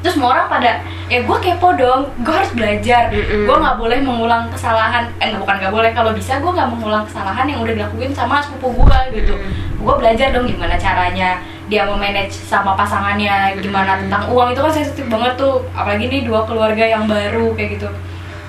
terus 0.03 0.19
semua 0.19 0.35
orang 0.35 0.47
pada 0.51 0.83
ya 1.07 1.23
gue 1.23 1.39
kepo 1.39 1.79
dong 1.79 2.11
gue 2.27 2.35
harus 2.35 2.53
belajar 2.53 3.09
Mm-mm. 3.15 3.47
gue 3.47 3.57
nggak 3.57 3.77
boleh 3.79 3.99
mengulang 4.03 4.51
kesalahan 4.51 5.07
eh 5.23 5.31
bukan 5.39 5.57
nggak 5.63 5.73
boleh 5.73 5.91
kalau 5.95 6.11
bisa 6.11 6.43
gue 6.43 6.51
nggak 6.51 6.71
mengulang 6.75 7.07
kesalahan 7.07 7.47
yang 7.47 7.63
udah 7.63 7.75
dilakuin 7.79 8.11
sama 8.11 8.43
sepupu 8.43 8.83
gue 8.83 8.99
gitu 9.23 9.39
Mm-mm. 9.39 9.79
gue 9.79 9.95
belajar 9.95 10.35
dong 10.35 10.51
gimana 10.51 10.75
caranya 10.75 11.39
dia 11.71 11.87
memanage 11.87 12.35
sama 12.35 12.75
pasangannya 12.75 13.57
gimana 13.63 13.97
Mm-mm. 13.97 14.03
tentang 14.11 14.23
uang 14.35 14.49
itu 14.53 14.61
kan 14.61 14.73
sensitif 14.75 15.07
banget 15.07 15.39
tuh 15.39 15.63
apalagi 15.73 16.11
nih 16.11 16.27
dua 16.27 16.43
keluarga 16.45 16.85
yang 16.85 17.07
baru 17.07 17.55
kayak 17.55 17.79
gitu 17.79 17.89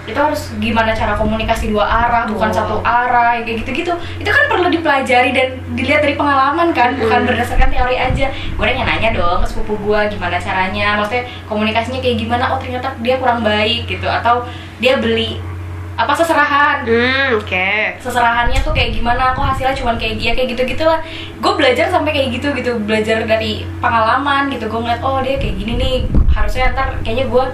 itu 0.04 0.20
harus 0.20 0.52
gimana 0.60 0.92
cara 0.92 1.16
komunikasi 1.16 1.72
dua 1.72 1.88
arah 1.88 2.28
bukan 2.28 2.52
satu 2.52 2.84
arah 2.84 3.40
kayak 3.40 3.64
gitu-gitu. 3.64 3.96
Itu 4.20 4.30
kan 4.30 4.52
perlu 4.52 4.68
dipelajari 4.68 5.32
dan 5.32 5.48
dilihat 5.80 6.04
dari 6.04 6.20
pengalaman 6.20 6.76
kan 6.76 7.00
bukan 7.00 7.24
berdasarkan 7.24 7.72
teori 7.72 7.96
aja. 7.96 8.28
Gue 8.30 8.66
nanya-nanya 8.68 9.16
dong 9.16 9.40
ke 9.40 9.48
sepupu 9.48 9.80
gue 9.80 10.00
gimana 10.12 10.36
caranya 10.36 11.00
maksudnya 11.00 11.24
komunikasinya 11.48 12.04
kayak 12.04 12.20
gimana 12.20 12.52
oh 12.52 12.60
ternyata 12.60 12.92
dia 13.00 13.16
kurang 13.16 13.48
baik 13.48 13.88
gitu 13.88 14.04
atau 14.04 14.44
dia 14.84 15.00
beli 15.00 15.40
apa 15.94 16.12
seserahan. 16.18 16.84
Hmm, 16.84 17.38
oke. 17.40 17.70
seserahannya 18.02 18.60
tuh 18.60 18.74
kayak 18.76 18.98
gimana 18.98 19.32
kok 19.32 19.46
hasilnya 19.46 19.78
cuman 19.78 19.96
kayak 19.96 20.20
dia 20.20 20.32
kayak 20.36 20.58
gitu 20.58 20.76
gitulah 20.76 21.00
gue 21.40 21.54
belajar 21.56 21.88
sampai 21.88 22.12
kayak 22.12 22.30
gitu 22.42 22.52
gitu 22.52 22.76
belajar 22.84 23.24
dari 23.24 23.64
pengalaman 23.80 24.52
gitu. 24.52 24.68
Gue 24.68 24.84
ngeliat 24.84 25.00
oh 25.00 25.24
dia 25.24 25.40
kayak 25.40 25.56
gini 25.56 25.74
nih 25.80 25.96
harusnya 26.34 26.76
ntar 26.76 27.00
kayaknya 27.08 27.32
gue 27.32 27.46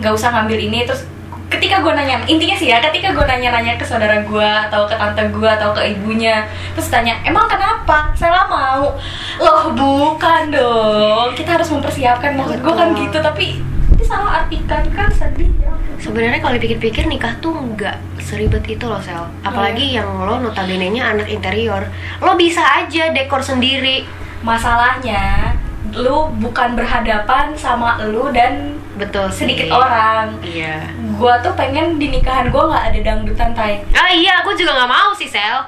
nggak 0.00 0.14
usah 0.14 0.30
ngambil 0.32 0.58
ini 0.58 0.86
terus 0.86 1.06
ketika 1.54 1.78
gue 1.86 1.92
nanya 1.94 2.26
intinya 2.26 2.56
sih 2.58 2.68
ya 2.74 2.82
ketika 2.82 3.14
gue 3.14 3.24
nanya-nanya 3.24 3.78
ke 3.78 3.86
saudara 3.86 4.18
gue 4.26 4.50
atau 4.66 4.90
ke 4.90 4.94
tante 4.98 5.22
gue 5.30 5.46
atau 5.46 5.70
ke 5.70 5.94
ibunya 5.94 6.42
terus 6.74 6.90
tanya 6.90 7.14
emang 7.22 7.46
kenapa? 7.46 8.10
Saya 8.18 8.46
mau. 8.50 8.94
Loh 9.38 9.70
bukan 9.74 10.50
dong. 10.50 11.30
Kita 11.38 11.60
harus 11.60 11.70
mempersiapkan. 11.70 12.34
Maksud 12.34 12.58
gue 12.58 12.74
kan 12.74 12.88
gitu 12.98 13.18
tapi 13.22 13.62
disalah 13.94 14.44
artikan 14.44 14.82
kan 14.90 15.08
sedih 15.14 15.50
ya. 15.62 15.70
Sebenarnya 16.02 16.42
kalau 16.42 16.54
dipikir-pikir 16.58 17.06
nikah 17.06 17.32
tuh 17.38 17.54
nggak 17.54 17.96
seribet 18.20 18.64
itu 18.66 18.84
loh 18.84 19.00
sel. 19.00 19.30
Apalagi 19.46 19.94
yang 19.94 20.08
lo 20.26 20.42
notabene-nya 20.42 21.16
anak 21.16 21.30
interior, 21.30 21.88
lo 22.20 22.34
bisa 22.34 22.60
aja 22.60 23.14
dekor 23.14 23.40
sendiri. 23.40 24.04
masalahnya 24.44 25.56
lu 25.96 26.28
bukan 26.36 26.76
berhadapan 26.76 27.56
sama 27.56 27.96
lu 28.04 28.28
dan 28.28 28.76
Betul 28.94 29.26
sih. 29.28 29.44
sedikit 29.44 29.68
orang 29.70 30.38
Iya. 30.40 30.86
gua 31.14 31.34
tuh 31.38 31.50
pengen 31.52 31.96
di 31.96 32.08
nikahan 32.08 32.46
gua 32.46 32.68
nggak 32.68 32.84
ada 32.88 33.00
dangdutan 33.04 33.50
tay 33.50 33.82
Ah 33.90 34.06
iya, 34.06 34.38
aku 34.38 34.52
juga 34.52 34.70
nggak 34.72 34.86
mau 34.88 35.10
sih 35.10 35.26
sel. 35.26 35.58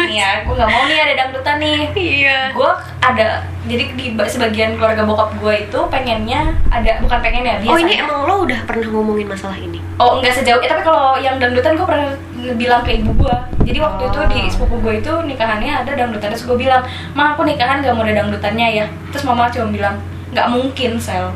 nih 0.00 0.16
ya 0.18 0.30
gua 0.42 0.54
nggak 0.56 0.70
mau 0.70 0.82
nih 0.84 0.98
ada 0.98 1.14
dangdutan 1.18 1.56
nih 1.58 1.80
iya. 1.94 2.38
gua 2.50 2.72
ada 2.98 3.40
jadi 3.62 3.84
di 3.92 4.06
ba- 4.12 4.24
sebagian 4.24 4.74
keluarga 4.74 5.02
bokap 5.02 5.36
gua 5.36 5.54
itu 5.54 5.78
pengennya 5.86 6.40
ada 6.66 6.98
bukan 6.98 7.18
pengennya 7.18 7.58
biasanya 7.58 7.70
Oh 7.70 7.78
ini 7.78 7.92
emang 7.96 8.18
lo 8.22 8.34
udah 8.42 8.60
pernah 8.62 8.86
ngomongin 8.86 9.28
masalah 9.28 9.54
ini? 9.54 9.78
oh 9.94 10.18
enggak 10.18 10.34
sejauh 10.34 10.58
eh, 10.58 10.66
tapi 10.66 10.82
kalau 10.82 11.14
yang 11.16 11.36
dangdutan 11.36 11.74
gua 11.74 11.86
pernah 11.86 12.08
bilang 12.54 12.82
ke 12.82 12.96
ibu 12.96 13.12
gua 13.14 13.36
jadi 13.62 13.78
waktu 13.78 14.02
itu 14.04 14.20
di 14.28 14.40
Oh. 14.40 14.50
sepupu 14.50 14.76
gua 14.78 14.94
itu 14.94 15.12
nikahannya 15.22 15.72
ada 15.78 15.92
dangdutan 15.94 16.28
terus 16.28 16.42
gua 16.42 16.56
bilang 16.56 16.82
ma 17.12 17.32
aku 17.32 17.44
nikahan 17.44 17.78
gak 17.78 17.92
mau 17.92 18.02
ada 18.02 18.16
dangdutannya 18.16 18.68
ya 18.74 18.84
terus 19.08 19.22
mama 19.22 19.46
cuma 19.46 19.68
bilang 19.68 19.94
nggak 20.32 20.48
mungkin 20.48 20.96
sel 20.96 21.28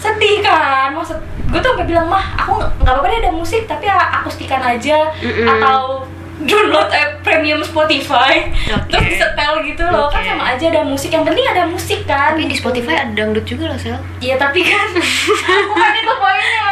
sedih 0.00 0.40
kan 0.40 0.90
maksud 0.90 1.20
gue 1.46 1.58
tuh 1.58 1.70
sampai 1.70 1.86
bilang 1.86 2.06
mah 2.06 2.24
aku 2.36 2.56
nggak 2.56 2.88
apa-apa 2.88 3.06
deh 3.06 3.18
ada 3.20 3.32
musik 3.32 3.62
tapi 3.64 3.84
a- 3.84 4.16
akustikan 4.16 4.58
aja 4.58 5.12
Mm-mm. 5.18 5.44
atau 5.46 6.06
download 6.40 6.88
app 6.88 7.20
premium 7.20 7.60
Spotify 7.60 8.48
Oke. 8.70 8.88
terus 8.88 9.04
disetel 9.12 9.60
gitu 9.62 9.84
loh 9.84 10.08
kan 10.08 10.18
Oke. 10.18 10.30
sama 10.30 10.44
aja 10.50 10.64
ada 10.68 10.82
musik 10.82 11.10
yang 11.10 11.20
penting 11.20 11.44
ada 11.44 11.66
musik 11.66 12.00
kan 12.04 12.32
Tapi 12.32 12.46
di 12.46 12.56
Spotify 12.56 12.96
ada 12.98 13.12
dangdut 13.12 13.44
juga 13.44 13.68
loh 13.68 13.76
sel. 13.76 14.00
iya 14.18 14.34
tapi 14.34 14.62
kan 14.62 14.88
bukan 15.68 15.92
itu 15.94 16.14
poinnya 16.14 16.64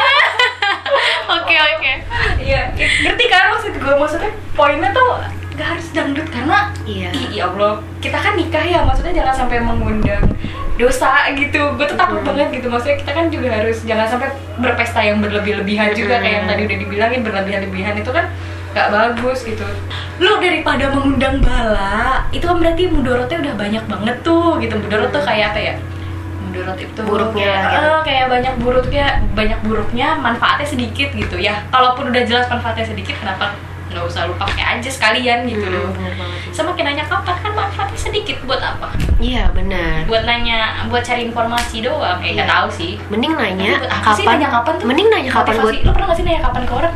Oke 1.31 1.55
oke. 1.55 1.93
Iya, 2.41 2.73
ya, 2.73 2.87
ngerti 3.03 3.25
kan 3.27 3.53
maksud 3.53 3.73
gue 3.75 3.95
maksudnya 3.95 4.33
poinnya 4.55 4.89
tuh 4.91 5.21
nggak 5.53 5.69
harus 5.69 5.87
dangdut 5.93 6.25
karena 6.27 6.73
Iya. 6.83 7.11
ya 7.29 7.45
Allah 7.47 7.77
kita 7.99 8.17
kan 8.17 8.33
nikah 8.33 8.63
ya 8.63 8.81
maksudnya 8.81 9.13
jangan 9.13 9.35
sampai 9.37 9.61
mengundang 9.61 10.25
dosa 10.79 11.27
gitu. 11.35 11.75
Gue 11.75 11.85
tuh 11.85 11.99
takut 11.99 12.23
Mm. 12.23 12.27
banget 12.27 12.49
gitu. 12.57 12.67
Maksudnya 12.71 12.97
kita 12.97 13.11
kan 13.13 13.27
juga 13.29 13.49
harus 13.51 13.83
jangan 13.83 14.07
sampai 14.07 14.29
berpesta 14.57 15.03
yang 15.03 15.19
berlebih-lebihan 15.19 15.91
juga. 15.93 16.17
Mm. 16.17 16.23
kayak 16.23 16.35
yang 16.35 16.47
tadi 16.47 16.63
udah 16.65 16.79
dibilangin 16.79 17.21
berlebih-lebihan 17.21 17.95
itu 17.99 18.11
kan 18.11 18.31
nggak 18.69 18.89
bagus 18.89 19.43
gitu. 19.43 19.65
Lu 20.23 20.39
daripada 20.39 20.89
mengundang 20.89 21.43
bala 21.43 22.23
itu 22.31 22.45
kan 22.45 22.57
berarti 22.57 22.87
mudorotnya 22.87 23.39
udah 23.43 23.55
banyak 23.59 23.85
banget 23.85 24.17
tuh 24.23 24.57
gitu. 24.59 24.75
Mudorot 24.79 25.11
tuh 25.11 25.23
kayak 25.25 25.53
apa 25.53 25.61
ya? 25.61 25.75
Mudorot 26.47 26.79
itu 26.79 27.01
Buruknya 27.03 27.45
kayak, 27.45 27.65
gitu. 27.75 27.89
eh, 27.89 28.01
kayak 28.07 28.27
banyak 28.31 28.55
buruknya 28.57 29.07
banyak 29.35 29.59
buruknya 29.67 30.09
manfaatnya 30.17 30.65
sedikit 30.65 31.11
gitu 31.13 31.37
ya. 31.37 31.67
Kalaupun 31.69 32.09
udah 32.09 32.23
jelas 32.23 32.47
manfaatnya 32.47 32.87
sedikit 32.87 33.19
kenapa 33.19 33.53
nggak 33.89 34.05
usah 34.05 34.21
lu 34.25 34.35
pakai 34.35 34.77
aja 34.77 34.87
sekalian 34.87 35.45
gitu 35.45 35.65
loh 35.65 35.89
Hmm, 35.91 36.13
sih. 36.45 36.53
semakin 36.55 36.85
nanya 36.87 37.05
kapan 37.05 37.37
kan 37.39 37.53
manfaatnya 37.53 37.99
sedikit 37.99 38.37
buat 38.45 38.61
apa 38.61 38.93
Iya 39.17 39.51
benar. 39.51 40.05
buat 40.05 40.23
nanya 40.23 40.59
buat 40.87 41.01
cari 41.01 41.25
informasi 41.25 41.81
doang 41.81 42.19
kayak 42.19 42.35
nggak 42.37 42.47
Iya. 42.47 42.55
tahu 42.55 42.69
sih 42.71 42.93
Mending 43.09 43.35
nanya 43.35 43.71
Tapi 43.71 43.81
buat 43.81 43.91
apa 43.91 44.01
kapan, 44.03 44.15
sih 44.15 44.25
nanya 44.27 44.49
kapan 44.51 44.73
tuh 44.75 44.87
Mending 44.87 45.09
nanya 45.09 45.31
kapan 45.33 45.55
buat 45.59 45.75
lu 45.75 45.91
pernah 45.91 46.07
nggak 46.07 46.17
sih 46.17 46.25
nanya 46.25 46.43
kapan 46.43 46.63
ke 46.63 46.75
orang 46.75 46.95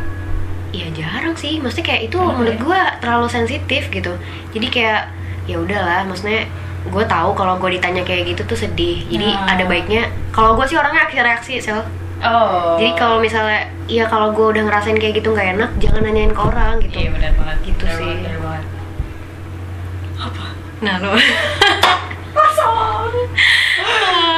Iya 0.73 0.87
jarang 0.91 1.35
sih, 1.35 1.61
maksudnya 1.61 1.85
kayak 1.87 2.03
itu 2.03 2.17
Kenapa 2.17 2.33
menurut 2.35 2.55
ya? 2.55 2.63
gue 2.65 2.81
terlalu 2.99 3.27
sensitif 3.29 3.83
gitu. 3.91 4.13
Jadi 4.51 4.67
kayak 4.71 5.03
ya 5.45 5.57
udahlah, 5.59 6.01
maksudnya 6.03 6.49
gue 6.83 7.05
tahu 7.07 7.31
kalau 7.33 7.61
gue 7.61 7.77
ditanya 7.77 8.01
kayak 8.01 8.25
gitu 8.27 8.43
tuh 8.47 8.57
sedih. 8.59 9.05
Jadi 9.07 9.29
Nah. 9.29 9.53
ada 9.53 9.65
baiknya. 9.65 10.09
Kalau 10.31 10.57
gue 10.57 10.65
sih 10.65 10.75
orangnya 10.75 11.05
aksi 11.05 11.19
reaksi 11.19 11.53
sel. 11.61 11.85
Oh 12.25 12.75
Jadi 12.75 12.93
kalau 12.95 13.19
misalnya, 13.19 13.61
ya 13.87 14.05
kalau 14.07 14.31
gue 14.31 14.47
udah 14.49 14.63
ngerasain 14.65 14.95
kayak 14.95 15.15
gitu 15.17 15.31
nggak 15.31 15.49
enak, 15.53 15.71
jangan 15.77 16.03
nanyain 16.03 16.31
ke 16.31 16.41
orang 16.41 16.79
gitu. 16.81 16.97
iya 16.97 17.11
benar 17.11 17.33
banget 17.35 17.59
Gitu 17.65 17.83
Benar 17.83 17.95
sih. 17.95 18.07
banget, 18.07 18.23
benar 18.23 18.39
banget. 18.41 18.67
apa 20.21 20.45
Nah 20.81 20.95
lo, 20.99 21.13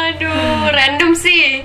aduh, 0.05 0.35
random 0.69 1.13
sih. 1.15 1.65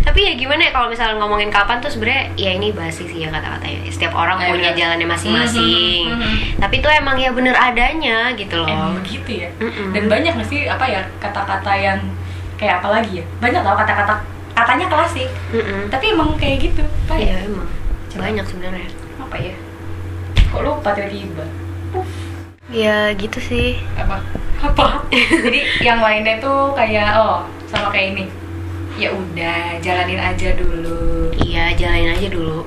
Tapi 0.00 0.20
ya 0.24 0.32
gimana 0.34 0.60
ya 0.60 0.72
kalau 0.72 0.88
misalnya 0.88 1.14
ngomongin 1.16 1.46
kapan 1.48 1.78
tuh 1.78 1.86
sebenarnya 1.86 2.34
ya 2.34 2.50
ini 2.52 2.72
basi 2.72 3.06
sih 3.06 3.20
ya 3.20 3.30
kata-katanya. 3.30 3.86
Setiap 3.86 4.10
orang 4.12 4.36
Nah, 4.36 4.48
punya 4.48 4.70
benar. 4.70 4.78
jalannya 4.80 5.06
masing-masing. 5.08 6.04
Mhm, 6.08 6.18
mhm. 6.18 6.36
Tapi 6.58 6.74
itu 6.76 6.88
emang 6.90 7.16
ya 7.16 7.30
bener 7.30 7.54
adanya 7.54 8.34
gitu 8.34 8.54
loh. 8.56 8.66
emang 8.66 8.98
begitu 8.98 9.30
ya 9.40 9.48
Mm-mm. 9.56 9.92
dan 9.92 10.04
banyak 10.08 10.32
nggak 10.34 10.48
sih 10.48 10.66
apa 10.66 10.84
ya 10.84 11.00
kata-kata 11.18 11.72
yang 11.72 12.00
kayak 12.56 12.82
apa 12.82 12.88
lagi 12.90 13.22
ya 13.22 13.24
banyak 13.38 13.60
tau 13.60 13.72
kata-kata 13.74 14.14
katanya 14.62 14.86
klasik 14.86 15.28
Mm-mm. 15.50 15.88
tapi 15.88 16.04
emang 16.10 16.36
kayak 16.36 16.58
gitu 16.62 16.82
apa 17.02 17.14
ya 17.14 17.24
Iya 17.32 17.36
emang 17.46 17.68
banyak 18.12 18.44
sebenarnya. 18.44 18.88
apa 19.18 19.36
ya 19.36 19.54
kok 20.46 20.60
lupa 20.60 20.90
tiba-tiba 20.92 21.44
Ya 22.70 23.10
gitu 23.12 23.38
sih. 23.40 23.82
apa 23.94 24.22
apa 24.60 25.02
jadi 25.10 25.60
yang 25.80 25.98
lainnya 25.98 26.38
tuh 26.38 26.70
kayak 26.72 27.16
oh 27.16 27.42
sama 27.66 27.90
kayak 27.90 28.14
ini 28.14 28.24
ya 28.94 29.10
udah 29.10 29.80
jalanin 29.80 30.20
aja 30.20 30.54
dulu 30.54 31.32
Iya 31.34 31.72
jalanin 31.72 32.12
aja 32.12 32.28
dulu. 32.28 32.62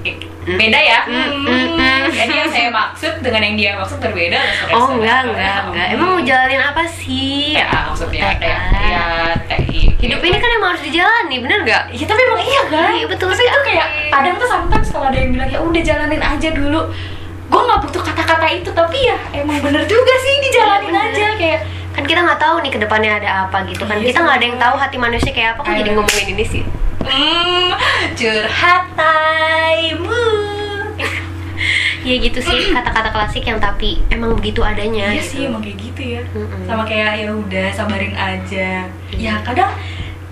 Eh, 0.00 0.16
beda 0.46 0.78
ya 0.78 1.00
Mm, 1.02 1.26
Hmm, 1.40 1.46
mm, 1.46 1.68
mm. 1.76 2.02
jadi 2.10 2.34
yang 2.36 2.48
saya 2.48 2.68
maksud 2.70 3.12
dengan 3.20 3.42
yang 3.42 3.56
dia 3.56 3.70
maksud 3.74 3.98
berbeda. 3.98 4.38
Oh 4.70 4.86
enggak 4.92 5.26
enggak 5.26 5.58
enggak. 5.66 5.86
Emang 5.92 6.08
mau 6.10 6.22
jalanin 6.22 6.62
apa 6.62 6.82
sih? 6.86 7.52
ya 7.52 7.66
maksudnya 7.86 8.36
kayak 8.36 8.60
ya 8.80 9.04
teh 9.44 9.60
Hidup 10.00 10.20
ini 10.22 10.36
kan 10.36 10.50
emang 10.70 10.78
harus 10.78 10.86
dijalani, 10.86 11.36
bener 11.42 11.58
nggak? 11.66 11.82
Iya 11.90 12.04
tapi 12.06 12.20
emang 12.22 12.40
iya 12.40 12.62
kan? 12.64 12.90
Iya, 12.94 13.06
betul 13.10 13.26
Tapi 13.26 13.42
itu 13.42 13.60
kayak 13.66 13.86
kadang 14.06 14.34
tuh 14.38 14.46
sometimes 14.46 14.88
kalau 14.88 15.06
ada 15.10 15.18
yang 15.18 15.30
bilang 15.34 15.50
ya 15.50 15.58
udah 15.58 15.82
jalanin 15.82 16.22
aja 16.22 16.48
dulu 16.54 16.80
Gue 17.50 17.62
nggak 17.66 17.80
butuh 17.82 18.02
kata-kata 18.06 18.46
itu 18.48 18.70
tapi 18.70 18.98
ya 19.02 19.18
emang 19.34 19.58
bener 19.58 19.82
juga 19.84 20.14
sih 20.16 20.34
dijalanin 20.40 20.86
Iya, 20.86 20.94
bener. 20.94 21.10
aja 21.10 21.26
kayak 21.34 21.60
Kan 21.90 22.04
kita 22.06 22.20
nggak 22.22 22.38
tahu 22.38 22.56
nih 22.62 22.70
ke 22.70 22.78
depannya 22.78 23.12
ada 23.18 23.30
apa 23.44 23.66
gitu 23.66 23.82
kan. 23.82 23.98
Iya, 23.98 24.14
kita 24.14 24.18
nggak 24.22 24.36
ada 24.38 24.46
yang 24.46 24.58
tahu 24.62 24.74
hati 24.78 24.96
manusia 24.96 25.30
kayak 25.34 25.50
apa. 25.52 25.60
Kok 25.60 25.74
jadi 25.74 25.90
ngomongin 25.90 26.26
ini 26.30 26.44
sih? 26.46 26.62
hmm, 27.00 27.70
curhat 28.14 28.84
taimu 28.94 30.22
Iya 32.06 32.14
gitu 32.22 32.38
sih 32.38 32.70
kata-kata 32.70 33.10
klasik 33.10 33.42
yang 33.42 33.58
tapi 33.58 33.98
emang 34.06 34.32
begitu 34.32 34.62
adanya. 34.62 35.10
Iya 35.10 35.18
gitu. 35.18 35.26
sih 35.26 35.40
emang 35.44 35.58
kayak 35.60 35.78
gitu 35.82 36.02
ya 36.06 36.22
Mm-mm. 36.30 36.62
Sama 36.62 36.86
kayak 36.86 37.18
ya 37.18 37.34
udah 37.34 37.66
sabarin 37.74 38.14
aja 38.14 38.86
Iya. 39.10 39.18
Ya 39.18 39.42
kadang 39.42 39.74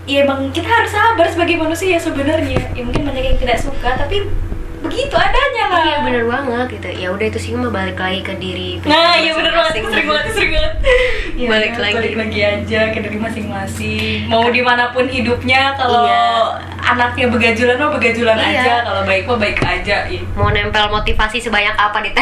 ya 0.09 0.25
emang 0.25 0.49
kita 0.51 0.65
harus 0.65 0.89
sabar 0.89 1.29
sebagai 1.29 1.55
manusia 1.55 2.01
sebenarnya 2.01 2.73
ya 2.73 2.81
mungkin 2.81 3.05
banyak 3.05 3.25
yang 3.27 3.39
tidak 3.39 3.61
suka 3.61 3.93
tapi 3.95 4.25
begitu 4.79 5.13
adanya 5.13 5.65
lah 5.69 5.83
Iya 5.85 5.99
bener 6.01 6.25
banget 6.25 6.67
gitu. 6.71 6.89
Ya 6.97 7.09
udah 7.11 7.27
itu 7.27 7.37
sih 7.37 7.51
mah 7.53 7.67
balik 7.69 7.99
lagi 7.99 8.23
ke 8.23 8.31
diri. 8.39 8.79
Nah, 8.81 9.19
iya 9.19 9.35
bener 9.35 9.51
banget, 9.51 9.83
sering 9.83 10.07
banget, 10.07 10.23
itu 10.23 10.33
sering 10.33 10.53
banget 10.55 10.73
Ya, 11.39 11.47
Balik 11.51 11.75
lagi. 11.77 11.95
Balik 11.99 12.15
lagi 12.17 12.41
aja 12.41 12.81
ke 12.89 12.99
diri 12.99 13.19
masing-masing 13.19 14.27
Mau 14.27 14.47
di 14.49 14.63
mana 14.63 14.89
pun 14.89 15.05
hidupnya, 15.05 15.75
kalau 15.75 16.07
Iya. 16.07 16.63
anaknya 16.89 17.27
begajulan 17.27 17.77
mah 17.77 17.91
begajulan 17.93 18.39
Iya. 18.39 18.47
aja 18.55 18.75
Kalau 18.87 19.03
baik 19.03 19.23
mah 19.27 19.39
baik 19.39 19.59
aja 19.61 19.97
iya. 20.07 20.23
Mau 20.33 20.49
nempel 20.49 20.87
motivasi 20.89 21.37
sebanyak 21.39 21.75
apa 21.75 21.99
di? 21.99 22.11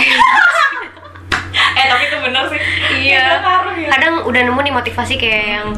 Eh 1.76 1.84
tapi 1.86 2.04
itu 2.08 2.16
bener 2.18 2.44
sih 2.48 2.60
Iya. 3.04 3.24
Ngaruh 3.38 3.74
ya 3.76 3.88
kadang 3.90 4.14
udah 4.24 4.40
nemu 4.42 4.60
nih 4.62 4.74
motivasi 4.74 5.14
kayak 5.16 5.44
yang 5.54 5.68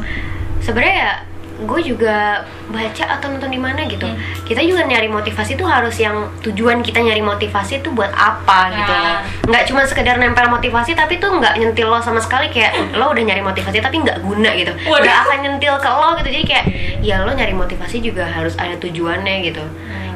sebenarnya 0.59 0.95
ya 0.95 1.11
gue 1.59 1.79
juga 1.83 2.47
baca 2.71 3.03
atau 3.19 3.27
nonton 3.35 3.51
di 3.51 3.59
mana 3.59 3.83
gitu. 3.83 4.07
Hmm. 4.07 4.15
kita 4.47 4.63
juga 4.63 4.87
nyari 4.87 5.11
motivasi 5.11 5.59
tuh 5.59 5.67
harus 5.67 5.93
yang 5.99 6.31
tujuan 6.39 6.79
kita 6.79 7.03
nyari 7.03 7.19
motivasi 7.19 7.83
tuh 7.83 7.91
buat 7.91 8.09
apa 8.15 8.71
gitu 8.73 8.93
Nah. 8.93 9.21
nggak 9.45 9.63
cuma 9.69 9.83
sekedar 9.85 10.15
nempel 10.17 10.47
motivasi 10.47 10.95
tapi 10.95 11.19
tuh 11.19 11.35
nggak 11.35 11.59
nyentil 11.59 11.91
lo 11.91 11.99
sama 11.99 12.17
sekali 12.23 12.47
kayak 12.49 12.95
lo 12.95 13.11
udah 13.11 13.23
nyari 13.23 13.43
motivasi 13.43 13.77
tapi 13.83 13.99
nggak 14.01 14.23
guna 14.23 14.49
gitu. 14.55 14.71
Waduh. 14.87 15.03
nggak 15.03 15.17
akan 15.27 15.37
nyentil 15.43 15.73
ke 15.77 15.89
lo 15.89 16.09
gitu. 16.23 16.29
Jadi 16.33 16.45
kayak 16.47 16.65
ya 17.03 17.15
lo 17.23 17.31
nyari 17.35 17.53
motivasi 17.53 17.99
juga 17.99 18.23
harus 18.27 18.55
ada 18.55 18.75
tujuannya 18.79 19.35
gitu 19.45 19.63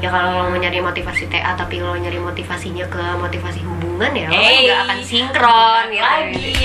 ya 0.04 0.12
kalau 0.12 0.30
lo 0.36 0.52
mau 0.52 0.60
nyari 0.60 0.80
motivasi 0.80 1.24
TA 1.26 1.56
tapi 1.56 1.80
lo 1.80 1.96
nyari 1.96 2.20
motivasinya 2.20 2.84
ke 2.86 3.00
motivasi 3.16 3.64
hubungan 3.64 4.12
ya 4.12 4.28
lo 4.28 4.36
kan 4.36 4.44
Hey. 4.44 4.60
nggak 4.68 4.80
akan 4.84 5.00
sinkron 5.02 5.84
gitu 5.88 6.04
Lagi 6.04 6.52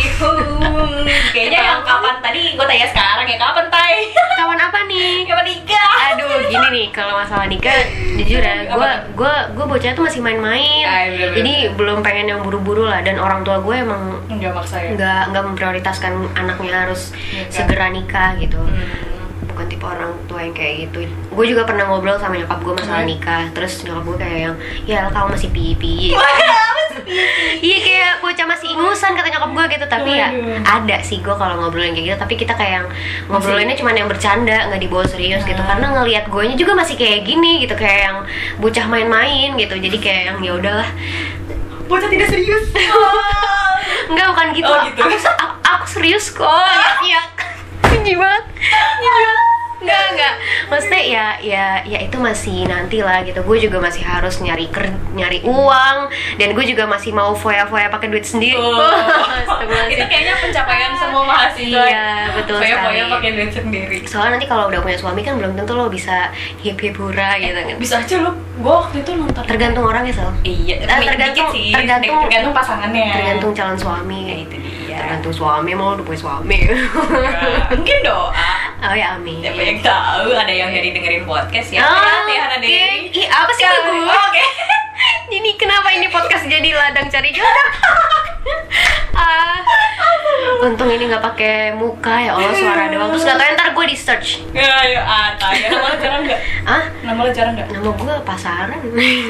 Kayaknya 1.28 1.60
yang 1.62 1.82
kapan 1.82 2.16
tadi, 2.18 2.42
gue 2.52 2.66
tanya 2.66 2.86
sekarang 2.88 3.24
ya 3.24 3.36
kapan 3.38 3.66
tay? 3.68 3.94
kawan 4.38 4.58
apa 4.60 4.78
nih 4.84 5.22
Kapan 5.24 5.44
nikah? 5.46 5.90
aduh 6.08 6.40
gini 6.42 6.66
nih 6.68 6.86
kalau 6.90 7.14
masalah 7.14 7.46
nikah 7.46 7.74
jujur 8.16 8.40
ya 8.40 8.66
gue 8.66 8.90
gue 9.14 9.32
gue 9.52 9.64
bocah 9.66 9.92
tuh 9.92 10.02
masih 10.02 10.18
main-main 10.18 10.82
Ah, 10.82 11.04
iya, 11.04 11.30
jadi 11.32 11.54
belum 11.74 12.00
pengen 12.00 12.26
yang 12.28 12.40
buru-buru 12.40 12.82
lah 12.82 12.98
dan 13.00 13.16
orang 13.16 13.42
tua 13.42 13.60
gue 13.60 13.76
emang 13.76 14.18
Enggak 14.26 14.52
maksa 14.52 14.80
ya 14.80 14.90
nggak 14.94 15.22
nggak 15.30 15.44
memprioritaskan 15.46 16.12
anaknya 16.34 16.74
harus 16.80 17.12
Nikah. 17.12 17.52
segera 17.52 17.86
nikah 17.88 18.30
gitu 18.36 18.58
Hmm. 18.58 19.07
Bukan 19.58 19.74
tipe 19.74 19.82
orang 19.82 20.14
tua 20.30 20.38
yang 20.46 20.54
kayak 20.54 20.86
gitu 20.86 21.02
gue 21.10 21.44
juga 21.50 21.66
pernah 21.66 21.90
ngobrol 21.90 22.14
sama 22.14 22.38
nyokap 22.38 22.62
gue 22.62 22.74
masalah 22.78 23.02
nikah 23.02 23.50
terus 23.50 23.82
nyokap 23.82 24.06
gue 24.06 24.16
kayak 24.22 24.38
yang 24.38 24.54
ya 24.86 24.98
kamu 25.10 25.26
masih 25.34 25.50
pipi 25.50 26.14
iya 27.58 27.78
kayak 27.82 28.12
bocah 28.22 28.46
masih 28.46 28.70
ingusan 28.78 29.18
kata 29.18 29.34
nyokap 29.34 29.50
gue 29.50 29.64
gitu 29.74 29.86
tapi 29.90 30.10
ya 30.14 30.30
ada 30.62 31.02
sih 31.02 31.18
gue 31.18 31.34
kalau 31.34 31.58
ngobrolin 31.58 31.90
kayak 31.90 32.14
gitu 32.14 32.18
tapi 32.22 32.38
kita 32.38 32.54
kayak 32.54 32.72
yang 32.78 32.86
ngobrolinnya 33.26 33.74
cuma 33.74 33.90
yang 33.90 34.06
bercanda 34.06 34.70
nggak 34.70 34.78
dibawa 34.78 35.02
serius 35.10 35.42
gitu 35.42 35.58
Nah. 35.58 35.74
karena 35.74 35.86
ngelihat 35.98 36.24
gue 36.30 36.54
juga 36.54 36.78
masih 36.78 36.94
kayak 36.94 37.26
gini 37.26 37.66
gitu 37.66 37.74
kayak 37.74 38.14
yang 38.14 38.18
bocah 38.62 38.86
main-main 38.86 39.58
gitu 39.58 39.74
jadi 39.74 39.98
kayak 39.98 40.22
yang 40.30 40.38
ya 40.38 40.52
udahlah 40.54 40.88
Bocah 41.90 42.06
tidak 42.06 42.30
serius 42.30 42.68
Enggak 44.12 44.26
bukan 44.32 44.48
gitu. 44.56 44.68
Oh, 44.68 44.80
gitu. 44.84 45.00
Aku, 45.04 45.16
aku, 45.16 45.54
aku 45.64 45.86
serius 45.88 46.32
kok. 46.32 46.44
Iya. 47.04 47.20
Banget. 47.32 47.92
Benci 47.92 48.12
banget. 48.16 49.47
Enggak, 49.78 50.02
enggak. 50.10 50.34
Maksudnya 50.66 51.00
ya 51.00 51.26
ya 51.38 51.64
ya 51.82 51.98
itu 52.00 52.16
masih 52.16 52.66
nanti 52.66 52.98
lah 52.98 53.22
gitu. 53.22 53.38
Gue 53.40 53.58
juga 53.58 53.78
masih 53.78 54.02
harus 54.02 54.34
nyari 54.38 54.66
ker 54.66 54.86
nyari 55.12 55.38
uang 55.40 55.96
dan 56.34 56.48
gue 56.50 56.64
juga 56.66 56.82
masih 56.84 57.10
mau 57.10 57.30
foya-foya 57.32 57.86
pakai 57.88 58.08
duit 58.08 58.24
sendiri. 58.24 58.58
Oh. 58.58 58.74
Itu 59.88 60.02
kayaknya 60.02 60.34
pencapaian 60.36 60.92
semua 60.94 61.22
mahasiswa 61.24 61.82
Iya, 61.84 62.06
betul 62.34 62.58
Foya-foya 62.58 62.74
sekali. 63.00 63.12
pakai 63.12 63.30
duit 63.32 63.50
sendiri 63.50 63.98
Soalnya 64.04 64.36
nanti 64.36 64.46
kalau 64.46 64.68
udah 64.68 64.78
punya 64.78 64.94
suami 64.94 65.20
kan 65.20 65.34
belum 65.34 65.54
tentu 65.54 65.72
lo 65.72 65.88
bisa 65.88 66.30
hip 66.58 66.76
hip 66.76 66.94
hura 66.94 67.34
gitu 67.36 67.56
kan. 67.56 67.76
bisa 67.76 67.94
aja 67.98 68.16
lo 68.20 68.30
gue 68.34 68.74
waktu 68.74 68.96
itu 69.00 69.10
nonton 69.14 69.42
Tergantung 69.44 69.84
orangnya 69.84 70.12
Sel. 70.12 70.30
iya 70.42 70.76
Eh, 70.78 70.86
tergantung- 71.02 71.50
sih 71.50 71.70
tergantung- 71.70 72.22
tergantung 72.22 72.52
pasangannya 72.52 73.08
Tergantung 73.10 73.50
calon 73.52 73.76
suami. 73.76 74.20
ya 74.24 74.36
itu 74.38 74.56
dia 74.58 74.96
Tergantung 74.98 75.32
suami 75.32 75.70
mau 75.72 75.94
udah 75.94 76.02
punya 76.02 76.18
suami. 76.18 76.58
Ya, 76.58 76.74
mungkin 77.70 77.96
doa 78.02 78.30
oh 78.78 78.94
ya 78.94 79.18
amin. 79.18 79.42
siapa 79.42 79.62
yang 79.62 79.80
tahu 79.82 80.28
ada 80.34 80.52
yang 80.52 80.70
dari 80.70 80.90
dengerin 80.94 81.24
podcast 81.26 81.68
ya? 81.74 81.82
Oh, 81.82 81.98
hati 81.98 82.34
Hana 82.38 82.56
oke. 82.56 82.62
Dewi 82.62 83.10
Ih, 83.10 83.26
apa 83.26 83.50
sih 83.54 83.64
gue? 83.66 83.92
Oh, 84.06 84.22
oke. 84.28 84.44
Ini 85.28 85.50
kenapa 85.60 85.94
ini 85.94 86.10
podcast 86.10 86.48
jadi 86.50 86.74
ladang 86.74 87.06
cari 87.06 87.30
jodoh? 87.30 87.68
ah, 89.22 89.60
untung 90.64 90.90
ini 90.90 91.06
nggak 91.06 91.22
pakai 91.22 91.70
muka 91.76 92.16
ya 92.18 92.34
Allah 92.34 92.52
suara 92.56 92.90
doang. 92.90 93.12
Terus 93.14 93.24
nggak 93.28 93.38
tahu 93.38 93.50
ntar 93.54 93.68
gue 93.76 93.84
di 93.92 93.96
search 93.96 94.42
ya 94.50 94.82
ya 94.88 95.02
ya 95.54 95.68
nama 95.70 95.86
lo 95.86 95.96
jarang 96.00 96.22
nggak? 96.26 96.40
Ah 96.66 96.82
nama 97.04 97.20
lo 97.22 97.30
jarang 97.30 97.54
nggak? 97.54 97.68
Nama 97.70 97.90
gue 97.92 98.14
pasaran. 98.26 98.78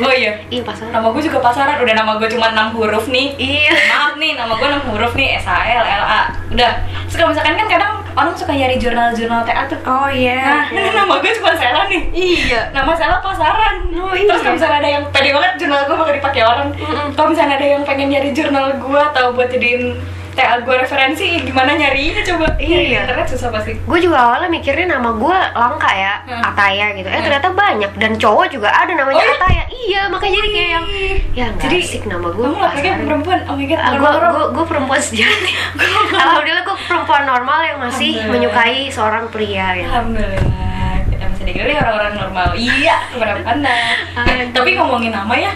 Oh 0.01 0.13
iya. 0.15 0.33
Iya 0.55 0.63
pasaran. 0.65 0.93
Nama 0.95 1.07
gue 1.13 1.23
juga 1.27 1.39
pasaran. 1.43 1.77
Udah 1.83 1.95
nama 1.99 2.13
gue 2.17 2.29
cuma 2.33 2.47
6 2.55 2.79
huruf 2.79 3.05
nih. 3.11 3.27
Iya. 3.37 3.73
Maaf 3.93 4.15
nih 4.17 4.33
nama 4.39 4.53
gue 4.57 4.69
6 4.71 4.89
huruf 4.95 5.13
nih. 5.19 5.29
S 5.37 5.45
H 5.45 5.53
L 5.69 5.85
L 5.85 6.05
A. 6.07 6.23
Udah. 6.55 6.73
Suka 7.11 7.29
misalkan 7.29 7.59
kan 7.59 7.69
kadang 7.69 7.93
orang 8.19 8.35
suka 8.35 8.51
nyari 8.51 8.77
jurnal-jurnal 8.83 9.47
TA 9.47 9.71
tuh 9.71 9.79
oh 9.87 10.11
iya 10.11 10.67
nah 10.75 10.93
nama 10.99 11.15
gue 11.23 11.33
cuma 11.39 11.55
Sela 11.55 11.87
nih. 11.87 12.03
Iya. 12.15 12.61
Nama 12.71 12.93
Sela 12.95 13.19
pasaran. 13.23 13.77
Oh, 13.95 14.13
terus 14.15 14.27
iya. 14.27 14.39
kalau 14.43 14.55
misalnya 14.55 14.79
ada 14.79 14.91
yang 14.91 15.05
pede 15.11 15.31
banget 15.35 15.53
jurnal 15.59 15.81
gue 15.87 15.97
bakal 15.97 16.15
dipakai 16.15 16.43
orang. 16.43 16.69
Mm-mm. 16.75 17.09
kalau 17.15 17.29
misalnya 17.31 17.55
ada 17.59 17.67
yang 17.67 17.83
pengen 17.87 18.09
nyari 18.11 18.31
jurnal 18.35 18.67
gue 18.79 19.01
atau 19.15 19.25
buat 19.35 19.49
jadiin 19.51 19.99
TA 20.39 20.55
gue 20.59 20.77
referensi 20.79 21.27
gimana 21.43 21.75
nyarinya 21.75 22.23
coba? 22.25 22.47
Iya. 22.57 22.79
Di 22.79 22.95
internet 22.97 23.27
susah 23.29 23.51
pasti. 23.51 23.73
Gue 23.77 23.99
juga 23.99 24.17
awalnya 24.21 24.49
mikirnya 24.49 24.87
nama 24.89 25.11
gue 25.13 25.37
langka 25.53 25.91
ya 25.91 26.15
Hmm. 26.23 26.43
Ataya 26.45 26.87
gitu. 26.95 27.05
Eh 27.05 27.13
Hmm. 27.13 27.25
ternyata 27.25 27.49
banyak. 27.51 27.91
Dan 27.95 28.13
cowok 28.15 28.47
juga 28.49 28.69
ada 28.71 28.93
namanya 28.93 29.19
Oh, 29.19 29.25
iya? 29.25 29.35
Ataya. 29.37 29.63
Iya 29.69 30.01
makanya 30.07 30.37
jadi 30.37 30.51
kayak 30.51 30.71
yang 30.71 30.87
ya 31.33 31.47
Jadi, 31.57 31.77
asik 31.81 32.05
nama 32.05 32.29
gue 32.29 32.45
kamu 32.45 32.59
apa 32.59 32.79
perempuan? 33.01 33.39
Oh 33.47 33.55
my 33.55 33.67
god 33.67 33.81
gue 33.89 33.99
gue 33.99 34.47
gue 34.53 34.65
perempuan 34.67 35.01
sejati. 35.01 35.53
Alhamdulillah 36.15 36.63
gue 36.63 36.77
perempuan 36.85 37.23
normal 37.25 37.59
yang 37.63 37.79
masih 37.81 38.11
menyukai 38.25 38.87
seorang 38.89 39.27
pria 39.29 39.75
gitu 39.75 39.89
Alhamdulillah. 39.89 40.95
Kita 41.09 41.25
masih 41.27 41.45
digelih 41.47 41.77
orang-orang 41.79 42.15
normal. 42.17 42.47
Iya, 42.53 42.97
kepada 43.09 43.33
Aduh. 43.41 44.47
tapi 44.53 44.71
ngomongin 44.75 45.11
nama 45.11 45.35
ya, 45.35 45.53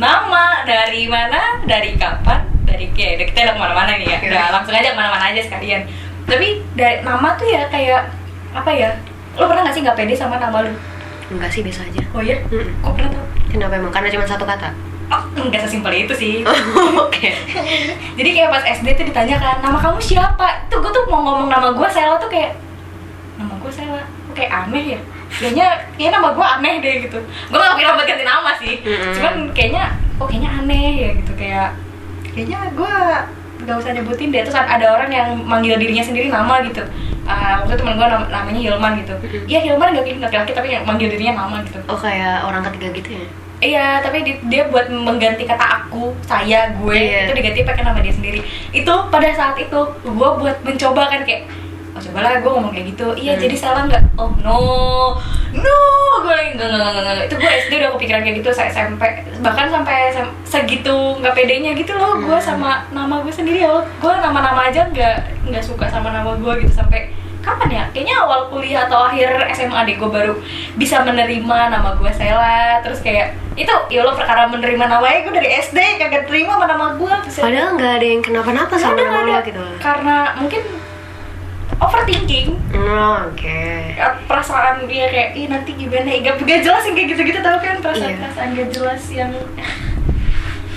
nama 0.00 0.64
dari 0.64 1.04
mana, 1.04 1.60
dari 1.62 1.92
kapan, 1.94 2.40
dari 2.64 2.88
kayak 2.90 3.28
kita 3.28 3.44
udah 3.44 3.54
ke 3.54 3.60
mana-mana 3.60 3.92
nih 3.94 4.08
ya. 4.08 4.16
Oke. 4.16 4.26
Udah 4.32 4.44
langsung 4.50 4.72
aja 4.72 4.88
ke 4.88 4.96
mana-mana 4.96 5.24
aja 5.28 5.40
sekalian. 5.44 5.82
Tapi 6.24 6.48
dari 6.72 7.04
nama 7.04 7.36
tuh 7.36 7.44
ya 7.44 7.68
kayak 7.68 8.08
apa 8.50 8.70
ya? 8.72 8.90
Lo 9.36 9.44
pernah 9.44 9.62
gak 9.62 9.74
sih 9.76 9.82
nggak 9.84 9.94
pede 9.94 10.14
sama 10.14 10.40
nama 10.40 10.64
lu? 10.64 10.72
enggak 11.30 11.46
sih 11.46 11.62
biasa 11.62 11.86
aja 11.86 12.02
Oh 12.10 12.18
iya? 12.18 12.42
Mm-mm. 12.50 12.82
Kok 12.82 12.90
pernah 12.90 13.10
tau? 13.14 13.26
kenapa 13.46 13.78
emang 13.78 13.94
karena 13.94 14.10
cuma 14.10 14.26
satu 14.26 14.42
kata 14.42 14.74
Oh, 15.10 15.22
enggak 15.38 15.62
sesimpel 15.62 15.94
itu 15.94 16.10
sih. 16.10 16.32
oke 17.06 17.28
Jadi 18.18 18.28
kayak 18.30 18.50
pas 18.50 18.66
SD 18.66 18.98
tuh 18.98 19.06
ditanyakan 19.06 19.62
nama 19.62 19.78
kamu 19.78 20.02
siapa? 20.02 20.66
Tuh 20.66 20.82
gue 20.82 20.90
tuh 20.90 21.06
mau 21.06 21.22
ngomong 21.22 21.46
nama 21.46 21.70
gue 21.70 21.86
Sela 21.86 22.18
tuh 22.18 22.26
kayak 22.26 22.58
nama 23.38 23.54
gue 23.54 23.70
Sela. 23.70 24.02
Kayak 24.34 24.50
aneh 24.66 24.84
ya? 24.94 25.00
Kayaknya 25.32 25.66
kayaknya 25.92 26.12
nama 26.16 26.28
gue 26.32 26.46
aneh 26.50 26.74
deh 26.80 26.94
gitu. 27.04 27.18
Gue 27.22 27.56
gak 27.56 27.76
kira 27.76 27.94
buat 27.94 28.04
ganti 28.04 28.24
nama 28.24 28.50
sih. 28.56 28.74
Mm-mm. 28.80 29.12
Cuman 29.14 29.34
kayaknya 29.50 29.84
kok 30.16 30.26
kayaknya 30.26 30.50
aneh 30.54 30.88
ya 30.96 31.10
gitu 31.14 31.32
kayak 31.32 31.68
kayaknya 32.30 32.60
gue 32.70 32.94
gak 33.60 33.76
usah 33.76 33.92
nyebutin 33.92 34.28
deh 34.28 34.40
terus 34.40 34.56
ada 34.56 34.86
orang 34.90 35.08
yang 35.08 35.28
manggil 35.38 35.76
dirinya 35.76 36.00
sendiri 36.00 36.28
nama 36.28 36.60
gitu 36.62 36.80
Ah, 37.22 37.62
waktu 37.62 37.78
temen 37.78 37.94
gue 37.94 38.06
namanya 38.26 38.58
Hilman 38.58 38.92
gitu 38.98 39.14
iya 39.46 39.60
Hilman 39.60 39.92
gak 39.92 40.02
laki-laki 40.18 40.50
tapi 40.50 40.68
yang 40.70 40.82
manggil 40.82 41.06
dirinya 41.06 41.44
nama 41.44 41.62
gitu 41.62 41.78
oh 41.84 41.94
kayak 41.94 42.42
orang 42.42 42.64
ketiga 42.66 42.90
gitu 42.92 43.10
ya 43.14 43.26
Iya, 43.60 44.00
tapi 44.00 44.24
di- 44.24 44.40
dia 44.48 44.64
buat 44.66 44.88
mengganti 44.88 45.44
kata 45.44 45.60
aku, 45.84 46.16
saya, 46.24 46.72
gue 46.72 46.96
Iya. 46.96 47.28
itu 47.28 47.36
diganti 47.36 47.60
pakai 47.60 47.84
nama 47.84 48.00
dia 48.00 48.08
sendiri. 48.08 48.40
Itu 48.72 48.88
pada 49.12 49.28
saat 49.30 49.52
itu 49.54 49.76
gue 50.00 50.30
buat 50.32 50.56
mencoba 50.64 51.12
kan 51.12 51.20
kayak 51.22 51.44
oh 51.44 51.69
cobalah 52.00 52.32
gue 52.36 52.50
ngomong 52.50 52.70
kayak 52.70 52.86
gitu. 52.88 53.06
Iya, 53.14 53.32
Hmm. 53.32 53.42
jadi 53.42 53.56
salah 53.56 53.82
nggak? 53.84 54.02
Oh 54.14 54.30
no, 54.38 54.58
no, 55.52 55.76
gue 56.20 56.32
lagi 56.32 56.50
nggak 56.54 56.68
nggak 56.68 56.80
nggak 56.82 57.04
nggak. 57.06 57.26
Itu 57.26 57.34
gue 57.36 57.50
SD 57.60 57.72
udah 57.76 57.90
kepikiran 57.94 58.20
kayak 58.22 58.36
gitu, 58.38 58.50
saya 58.50 58.68
SMP 58.68 59.02
bahkan 59.38 59.66
sampai 59.66 60.10
segitu 60.42 60.96
nggak 61.16 61.32
pedenya 61.32 61.72
gitu 61.72 61.92
loh. 61.92 62.18
Gue 62.18 62.34
Hmm. 62.34 62.46
sama 62.46 62.70
nama 62.90 63.20
gue 63.20 63.30
sendiri 63.30 63.60
ya, 63.60 63.70
gue 63.70 64.12
nama-nama 64.16 64.66
aja 64.66 64.84
nggak 64.86 65.16
nggak 65.46 65.62
suka 65.62 65.86
sama 65.86 66.10
nama 66.10 66.32
gue 66.32 66.52
gitu 66.60 66.74
sampai 66.74 67.12
kapan 67.40 67.70
ya? 67.70 67.84
Kayaknya 67.90 68.16
awal 68.18 68.40
kuliah 68.46 68.84
atau 68.84 69.00
akhir 69.02 69.32
SMA 69.50 69.80
deh 69.82 69.96
gue 69.96 70.10
baru 70.10 70.36
bisa 70.76 71.00
menerima 71.00 71.58
nama 71.68 71.94
gue 71.94 72.12
Sela 72.12 72.80
terus 72.80 73.00
kayak 73.00 73.32
itu 73.56 73.72
ya 73.88 74.00
lo 74.00 74.12
perkara 74.12 74.44
menerima 74.46 74.84
namanya 74.86 75.20
gue 75.20 75.32
dari 75.34 75.48
SD 75.54 75.76
kagak 75.96 76.24
terima 76.24 76.54
sama 76.54 76.66
nama 76.66 76.86
gue 76.94 77.12
padahal 77.34 77.76
nggak 77.76 77.92
ada 77.94 78.06
yang 78.06 78.22
kenapa-napa 78.22 78.72
sama 78.74 78.96
nama 78.96 79.20
lo 79.20 79.32
ada. 79.34 79.40
gitu 79.42 79.60
karena 79.76 80.16
mungkin 80.34 80.62
overthinking. 81.78 82.58
Oh, 82.74 83.30
oke. 83.30 83.62
Perasaan 84.26 84.90
dia 84.90 85.06
kayak 85.06 85.30
ih 85.38 85.46
nanti 85.46 85.70
gimana? 85.78 86.08
Ya 86.10 86.18
gak, 86.32 86.42
gak 86.42 86.60
jelas 86.66 86.82
yang 86.88 86.94
kayak 86.98 87.08
gitu-gitu 87.14 87.40
tau 87.44 87.58
kan? 87.62 87.76
Perasaan-perasaan 87.78 88.48
gak 88.58 88.70
jelas 88.74 89.02
yang 89.14 89.32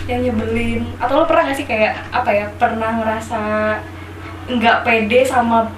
yang 0.06 0.20
nyebelin. 0.22 0.84
Atau 1.00 1.24
lo 1.24 1.26
pernah 1.26 1.50
gak 1.50 1.58
sih 1.58 1.68
kayak 1.68 1.98
apa 2.12 2.30
ya 2.30 2.46
pernah 2.60 2.92
ngerasa 3.02 3.42
nggak 4.44 4.84
pede 4.84 5.24
sama 5.24 5.72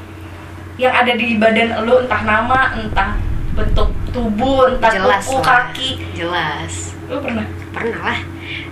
yang 0.81 0.91
ada 0.91 1.13
di 1.13 1.37
badan 1.37 1.85
lo? 1.85 2.03
Entah 2.03 2.21
nama 2.25 2.73
entah 2.75 3.15
bentuk 3.55 3.93
tubuh 4.11 4.75
entah 4.75 4.91
jelas 4.91 5.25
lah. 5.31 5.43
kaki. 5.43 6.01
Jelas. 6.17 6.97
Lo 7.07 7.21
pernah? 7.21 7.45
Pernah 7.71 8.01
lah. 8.01 8.19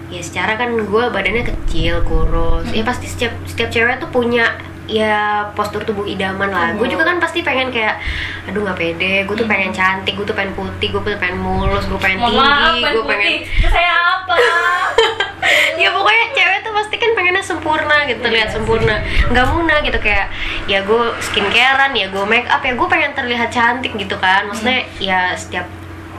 Ya 0.09 0.21
secara 0.21 0.57
kan 0.57 0.73
gue 0.73 1.03
badannya 1.09 1.45
kecil 1.45 2.01
kurus. 2.05 2.69
Ya 2.73 2.81
pasti 2.85 3.09
setiap 3.09 3.33
setiap 3.45 3.69
cewek 3.73 3.97
tuh 4.01 4.09
punya 4.09 4.57
ya 4.85 5.15
postur 5.51 5.81
tubuh 5.81 6.03
idaman 6.03 6.47
lah. 6.47 6.67
Gue 6.73 6.85
Hmm. 6.85 6.93
juga 6.93 7.03
kan 7.05 7.17
pasti 7.17 7.39
pengen 7.39 7.69
kayak 7.69 7.99
aduh 8.45 8.61
nggak 8.61 8.75
pede. 8.75 9.23
Gue 9.23 9.35
tuh 9.35 9.45
pengen 9.45 9.69
cantik 9.69 10.13
gue 10.13 10.23
tuh 10.23 10.33
pengen 10.33 10.51
putih 10.53 10.89
gue 10.89 11.01
tuh 11.01 11.15
pengen 11.15 11.39
mulus 11.39 11.85
gue 11.85 11.95
pengen 11.97 12.19
tinggi 12.21 12.41
gue 12.83 13.03
pengen 13.03 13.33
saya 13.63 13.91
apa? 14.17 14.35
Ya 15.75 15.91
pokoknya 15.91 16.25
cewek 16.31 16.59
tuh 16.61 16.71
pasti 16.73 16.95
kan 16.95 17.11
pengennya 17.13 17.43
sempurna 17.43 18.03
gitu 18.05 18.19
terlihat 18.21 18.47
Iya 18.47 18.55
sempurna. 18.55 18.95
Nggak 19.27 19.45
muna 19.49 19.75
gitu 19.81 19.99
kayak 19.99 20.31
ya 20.65 20.79
gue 20.81 21.01
skincarean 21.19 21.91
ya 21.91 22.07
gue 22.07 22.23
make 22.23 22.47
up. 22.47 22.59
Ya 22.59 22.73
gue 22.73 22.87
pengen 22.87 23.11
terlihat 23.11 23.49
cantik 23.49 23.91
gitu 23.93 24.15
kan. 24.17 24.47
Maksudnya 24.47 24.81
Hmm. 24.81 24.99
ya 24.99 25.19
setiap 25.33 25.67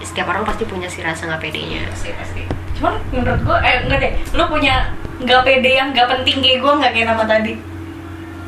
setiap 0.01 0.29
orang 0.29 0.45
pasti 0.45 0.65
punya 0.65 0.85
si 0.87 1.01
rasa 1.01 1.25
nggak 1.27 1.41
pedenya. 1.41 1.89
Pasti 1.89 2.13
pasti. 2.13 2.43
Cuman 2.75 3.01
menurut 3.11 3.41
gue 3.43 3.57
eh 3.63 3.77
enggak 3.83 3.99
deh. 3.99 4.13
Lu 4.35 4.45
punya 4.47 4.93
nggak 5.17 5.41
pede 5.43 5.71
yang 5.73 5.89
nggak 5.91 6.09
penting 6.11 6.37
kayak 6.39 6.59
gue 6.61 6.73
nggak 6.75 6.93
kayak 6.93 7.07
nama 7.07 7.25
tadi 7.25 7.53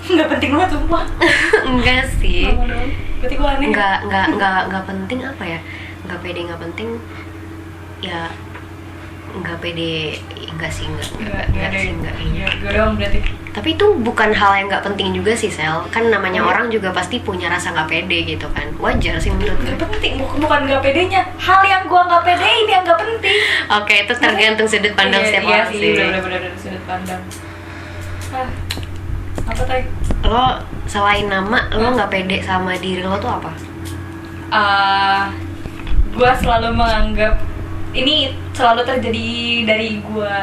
nggak 0.08 0.28
penting 0.30 0.50
banget 0.52 0.70
sumpah 0.72 1.04
enggak 1.70 2.04
sih. 2.16 2.46
Nama 2.46 2.64
doang. 2.64 2.90
berarti 3.16 3.34
gue 3.34 3.48
aneh. 3.48 3.68
Nggak 3.68 3.96
nggak 4.04 4.26
nggak 4.34 4.60
nggak 4.68 4.84
penting 4.86 5.18
apa 5.20 5.44
ya? 5.44 5.58
Nggak 6.02 6.18
pede 6.20 6.40
nggak 6.42 6.60
penting. 6.62 6.88
Ya 7.98 8.20
nggak 9.36 9.58
pede 9.58 10.16
enggak 10.48 10.70
sih 10.70 10.86
enggak 10.86 11.12
enggak, 11.12 11.44
enggak 11.50 11.70
sih 11.74 11.90
enggak 11.92 12.14
kayaknya 12.14 12.44
gue 12.56 12.70
doang 12.72 12.94
berarti. 12.94 13.20
Tapi 13.50 13.72
itu 13.72 13.86
bukan 13.98 14.30
hal 14.30 14.52
yang 14.54 14.66
nggak 14.66 14.84
penting 14.84 15.08
juga 15.12 15.32
sih 15.32 15.48
sel. 15.48 15.80
Kan 15.88 16.06
namanya 16.06 16.40
Hmm. 16.40 16.50
orang 16.50 16.66
juga 16.68 16.88
pasti 16.90 17.18
punya 17.18 17.48
rasa 17.48 17.72
nggak 17.72 17.86
pede 17.86 18.18
gitu 18.26 18.46
kan. 18.50 18.68
Wajar 18.76 19.16
sih 19.16 19.28
menurut 19.30 19.56
gue 19.58 19.88
penting 19.90 20.12
bukan 20.36 20.60
nggak 20.64 20.80
pedenya. 20.80 21.24
Hal 21.36 21.60
yang 21.62 21.84
gue 21.84 21.98
nggak 21.98 22.22
pedein 22.22 22.66
yang 22.66 22.82
nggak 22.82 22.96
penting. 22.98 23.36
Oke 23.72 23.94
itu 24.02 24.12
tergantung 24.14 24.66
sudut 24.66 24.92
pandang 24.92 25.20
Iya, 25.20 25.28
setiap 25.30 25.44
iya 25.44 25.56
orang 25.56 25.68
sih. 25.70 25.92
benar-benar 25.94 26.40
sudut 26.54 26.84
pandang. 26.84 27.22
Ah 28.30 28.48
apa 29.56 29.64
tadi 29.64 29.84
lo 30.28 30.60
selain 30.84 31.32
nama 31.32 31.72
lo 31.72 31.96
nggak 31.96 32.12
pede 32.12 32.44
sama 32.44 32.76
diri 32.76 33.00
lo 33.00 33.16
tuh 33.16 33.32
apa? 33.40 33.52
Uh, 34.52 35.32
gue 36.12 36.30
selalu 36.44 36.76
menganggap 36.76 37.40
ini 37.96 38.36
selalu 38.52 38.84
terjadi 38.84 39.28
dari 39.64 40.04
gue 40.04 40.36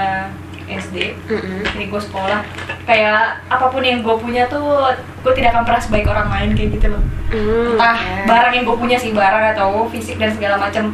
SD 0.66 1.14
Mm-mm. 1.30 1.62
dari 1.62 1.86
gue 1.86 2.02
sekolah. 2.02 2.42
Kayak 2.90 3.46
apa 3.54 3.70
pun 3.70 3.86
yang 3.86 4.02
gue 4.02 4.16
punya 4.18 4.50
tuh 4.50 4.98
gue 5.22 5.34
tidak 5.38 5.54
akan 5.54 5.64
pernah 5.70 5.82
sebaik 5.86 6.10
orang 6.10 6.28
lain 6.34 6.50
kayak 6.58 6.70
gitu 6.82 6.88
loh. 6.90 7.04
Hmm, 7.30 7.78
entah 7.78 7.98
barang 8.26 8.54
yang 8.58 8.66
gue 8.66 8.78
punya 8.82 8.98
sih 8.98 9.14
barang 9.14 9.54
atau 9.54 9.86
fisik 9.94 10.18
dan 10.18 10.34
segala 10.34 10.58
macam 10.58 10.90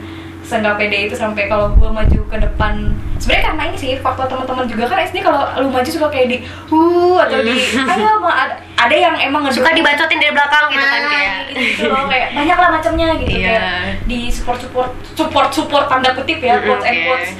seenggak 0.50 0.76
pede 0.76 1.06
itu 1.06 1.14
sampai 1.14 1.46
kalau 1.46 1.70
gue 1.72 1.86
maju 1.88 2.20
ke 2.26 2.38
depan. 2.40 2.90
Sebenarnya 3.16 3.44
karena 3.46 3.64
ini 3.64 3.78
sih 3.78 3.92
faktor 3.96 4.26
teman-teman 4.26 4.66
juga 4.66 4.84
kan 4.86 4.98
SD 5.00 5.22
kalau 5.22 5.46
lu 5.56 5.70
maju 5.70 5.86
suka 5.88 6.08
kayak 6.08 6.28
di 6.28 6.38
uh 6.68 7.18
atau 7.20 7.38
di 7.40 7.54
ayo 7.86 8.18
ma 8.18 8.32
ada, 8.40 8.56
ada 8.76 8.96
yang 8.98 9.14
emang 9.16 9.44
ngedukung- 9.44 9.62
suka 9.62 9.72
dibacotin 9.72 10.18
dari 10.18 10.32
belakang 10.32 10.66
gitu 10.68 10.82
kan 10.84 11.00
Nah, 11.00 11.12
kayak. 11.12 11.32
gitu 11.54 11.84
loh 11.86 12.04
kayak 12.06 12.28
banyak 12.34 12.58
lah 12.58 12.70
macamnya 12.72 13.08
gitu 13.16 13.32
Iya. 13.32 13.46
kayak 13.46 13.70
di 14.04 14.20
support 14.28 14.60
support 14.60 14.90
support 15.14 15.50
support 15.50 15.86
tanda 15.86 16.10
kutip 16.12 16.40
ya 16.40 16.58
quotes 16.60 16.82
and 16.84 16.98
oke. 16.98 17.06
quotes. 17.06 17.32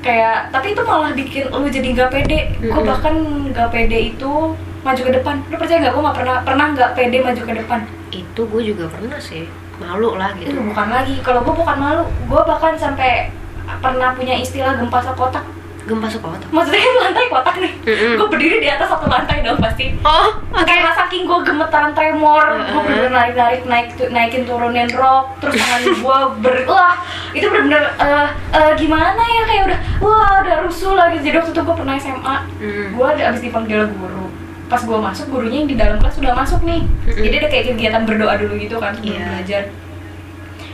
Kayak 0.00 0.48
tapi 0.50 0.66
itu 0.72 0.82
malah 0.82 1.12
bikin 1.12 1.44
lu 1.46 1.68
jadi 1.68 1.88
nggak 1.92 2.10
pede. 2.10 2.38
Gue 2.58 2.82
bahkan 2.82 3.14
nggak 3.46 3.68
pede 3.68 3.98
itu 4.10 4.32
maju 4.80 5.00
ke 5.02 5.12
depan. 5.12 5.34
Lu 5.44 5.54
percaya 5.54 5.78
nggak? 5.78 5.92
Gue 5.92 6.02
nggak 6.02 6.16
pernah 6.16 6.36
pernah 6.40 6.66
nggak 6.72 6.90
pede 6.92 7.16
maju 7.20 7.42
ke 7.44 7.54
depan? 7.54 7.80
Itu 8.10 8.40
gue 8.42 8.62
juga 8.66 8.88
pernah 8.88 9.20
sih 9.20 9.44
malu 9.80 10.14
lah 10.14 10.30
itu 10.36 10.52
gitu 10.52 10.60
bukan 10.62 10.86
lagi. 10.88 11.16
Kalau 11.20 11.40
gue 11.40 11.54
bukan 11.56 11.76
malu 11.76 12.04
gue 12.04 12.42
bahkan 12.44 12.76
sampai 12.76 13.32
pernah 13.80 14.12
punya 14.12 14.36
istilah 14.36 14.76
gempa 14.76 15.00
sekotak. 15.00 15.44
Gempa 15.80 16.06
sekotak? 16.06 16.44
Maksudnya 16.48 16.78
kan 16.78 16.94
lantai 17.02 17.26
kotak 17.26 17.56
nih. 17.56 17.72
Mm-mm. 17.80 18.14
gue 18.20 18.28
berdiri 18.28 18.56
di 18.60 18.68
atas 18.68 18.86
satu 18.86 19.08
lantai 19.08 19.40
dong 19.40 19.56
pasti. 19.56 19.96
Oh 20.04 20.28
oke. 20.52 20.62
karena 20.62 20.92
saking 20.92 21.24
gue 21.24 21.38
gemeteran 21.42 21.90
tremor 21.90 22.44
gue 22.52 22.60
Heeh. 22.62 22.82
bener-bener 22.84 23.10
narik 23.10 23.34
narik 23.34 23.62
naik 23.64 23.88
naikin 24.12 24.44
turunin 24.44 24.90
rok 24.92 25.40
terus 25.40 25.56
tangan 25.56 25.82
gue 25.88 26.18
ber 26.38 26.56
wah 26.68 26.94
itu 27.32 27.46
bener-bener 27.46 27.84
eh, 27.96 28.28
eh, 28.52 28.72
gimana 28.76 29.18
ya? 29.18 29.42
Kayak 29.44 29.62
udah 29.66 29.78
wah 29.98 30.34
udah 30.44 30.56
rusuh 30.62 30.92
lagi. 30.92 31.18
Jadi 31.18 31.36
waktu 31.36 31.50
itu 31.50 31.62
gue 31.62 31.74
pernah 31.74 31.96
SMA 31.96 32.36
Mm. 32.60 32.86
gue 32.92 33.08
abis 33.16 33.40
dipanggil 33.40 33.88
guru 33.88 34.28
pas 34.70 34.78
gue 34.80 34.94
masuk 34.96 35.26
gurunya 35.28 35.58
yang 35.58 35.68
di 35.68 35.74
dalam 35.74 35.98
kelas 35.98 36.16
udah 36.16 36.32
masuk 36.32 36.62
nih. 36.62 36.86
Jadi 37.04 37.34
ada 37.36 37.48
kayak 37.48 37.64
kegiatan 37.68 38.02
berdoa 38.06 38.38
dulu 38.38 38.54
gitu 38.56 38.78
kan 38.78 38.94
sebelum 38.94 39.12
Iya. 39.12 39.26
belajar. 39.28 39.62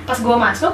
Pas 0.04 0.18
gue 0.20 0.36
masuk 0.38 0.72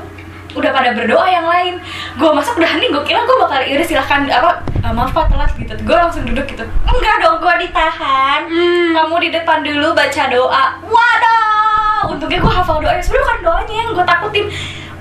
udah 0.53 0.71
pada 0.71 0.91
berdoa 0.93 1.25
yang 1.25 1.47
lain. 1.47 1.75
Gue 2.15 2.31
masuk 2.31 2.59
udah 2.59 2.69
hening 2.69 2.91
gue 2.91 3.05
kira 3.05 3.23
gue 3.23 3.37
bakal 3.39 3.63
udah 3.63 3.87
silahkan 3.87 4.21
apa 4.27 4.51
"Ah, 4.83 4.91
maaf 4.91 5.11
pak 5.11 5.31
telat 5.31 5.55
gitu. 5.55 5.73
Gue 5.81 5.95
langsung 5.95 6.27
duduk 6.27 6.45
gitu. 6.45 6.61
Enggak 6.83 7.17
dong 7.21 7.39
gue 7.39 7.55
ditahan. 7.63 8.41
Hmm. 8.45 8.91
kamu 8.93 9.15
di 9.21 9.29
depan 9.31 9.59
dulu 9.63 9.89
baca 9.93 10.23
doa. 10.29 10.65
Waduh! 10.83 12.11
Untungnya 12.11 12.37
gue 12.37 12.53
hafal 12.53 12.79
doanya. 12.79 13.01
Sebenarnya 13.01 13.23
bukan 13.25 13.39
doanya 13.41 13.75
yang 13.79 13.89
gue 13.93 14.05
takutin 14.05 14.47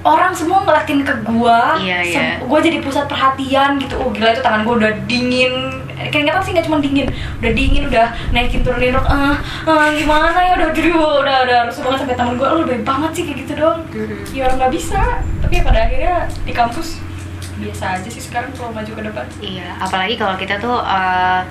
orang 0.03 0.31
semua 0.31 0.61
ngeliatin 0.61 1.01
ke 1.01 1.13
gue 1.21 1.59
Iya, 1.79 1.99
iya. 2.01 2.21
gue 2.39 2.59
jadi 2.59 2.77
pusat 2.79 3.05
perhatian 3.05 3.77
gitu 3.77 3.95
oh 3.95 4.09
gila 4.09 4.31
itu 4.31 4.41
tangan 4.41 4.61
gue 4.61 4.75
udah 4.77 4.93
dingin 5.05 5.53
keringetan 6.01 6.41
sih 6.41 6.51
nggak 6.51 6.65
cuma 6.65 6.77
dingin 6.77 7.05
udah 7.37 7.51
dingin 7.51 7.83
udah 7.85 8.07
naikin 8.31 8.61
turunin 8.61 8.89
rok 8.91 9.05
eh 9.05 9.35
eh, 9.63 9.87
gimana 9.95 10.33
ya 10.33 10.53
udah 10.55 10.69
aduh 10.71 10.89
udah 11.21 11.37
udah 11.45 11.59
rusuh 11.69 11.81
banget 11.83 11.99
sampai 12.01 12.17
temen 12.17 12.33
gue 12.35 12.47
lu 12.47 12.57
lebih 12.65 12.79
banget 12.81 13.11
sih 13.13 13.23
kayak 13.23 13.37
gitu 13.39 13.53
dong 13.55 13.79
Mhm. 13.87 14.17
ya 14.33 14.41
orang 14.43 14.57
nggak 14.57 14.73
bisa 14.73 15.01
tapi 15.39 15.53
ya 15.53 15.63
pada 15.63 15.79
akhirnya 15.83 16.15
di 16.41 16.51
kampus 16.51 16.87
biasa 17.55 17.83
aja 17.95 18.09
sih 18.09 18.17
sekarang 18.19 18.49
kalau 18.51 18.73
maju 18.73 18.89
ke 18.89 19.03
depan 19.03 19.25
Iya, 19.37 19.77
apalagi 19.77 20.17
kalau 20.17 20.33
kita 20.33 20.57
tuh 20.57 20.81
eh, 20.81 21.41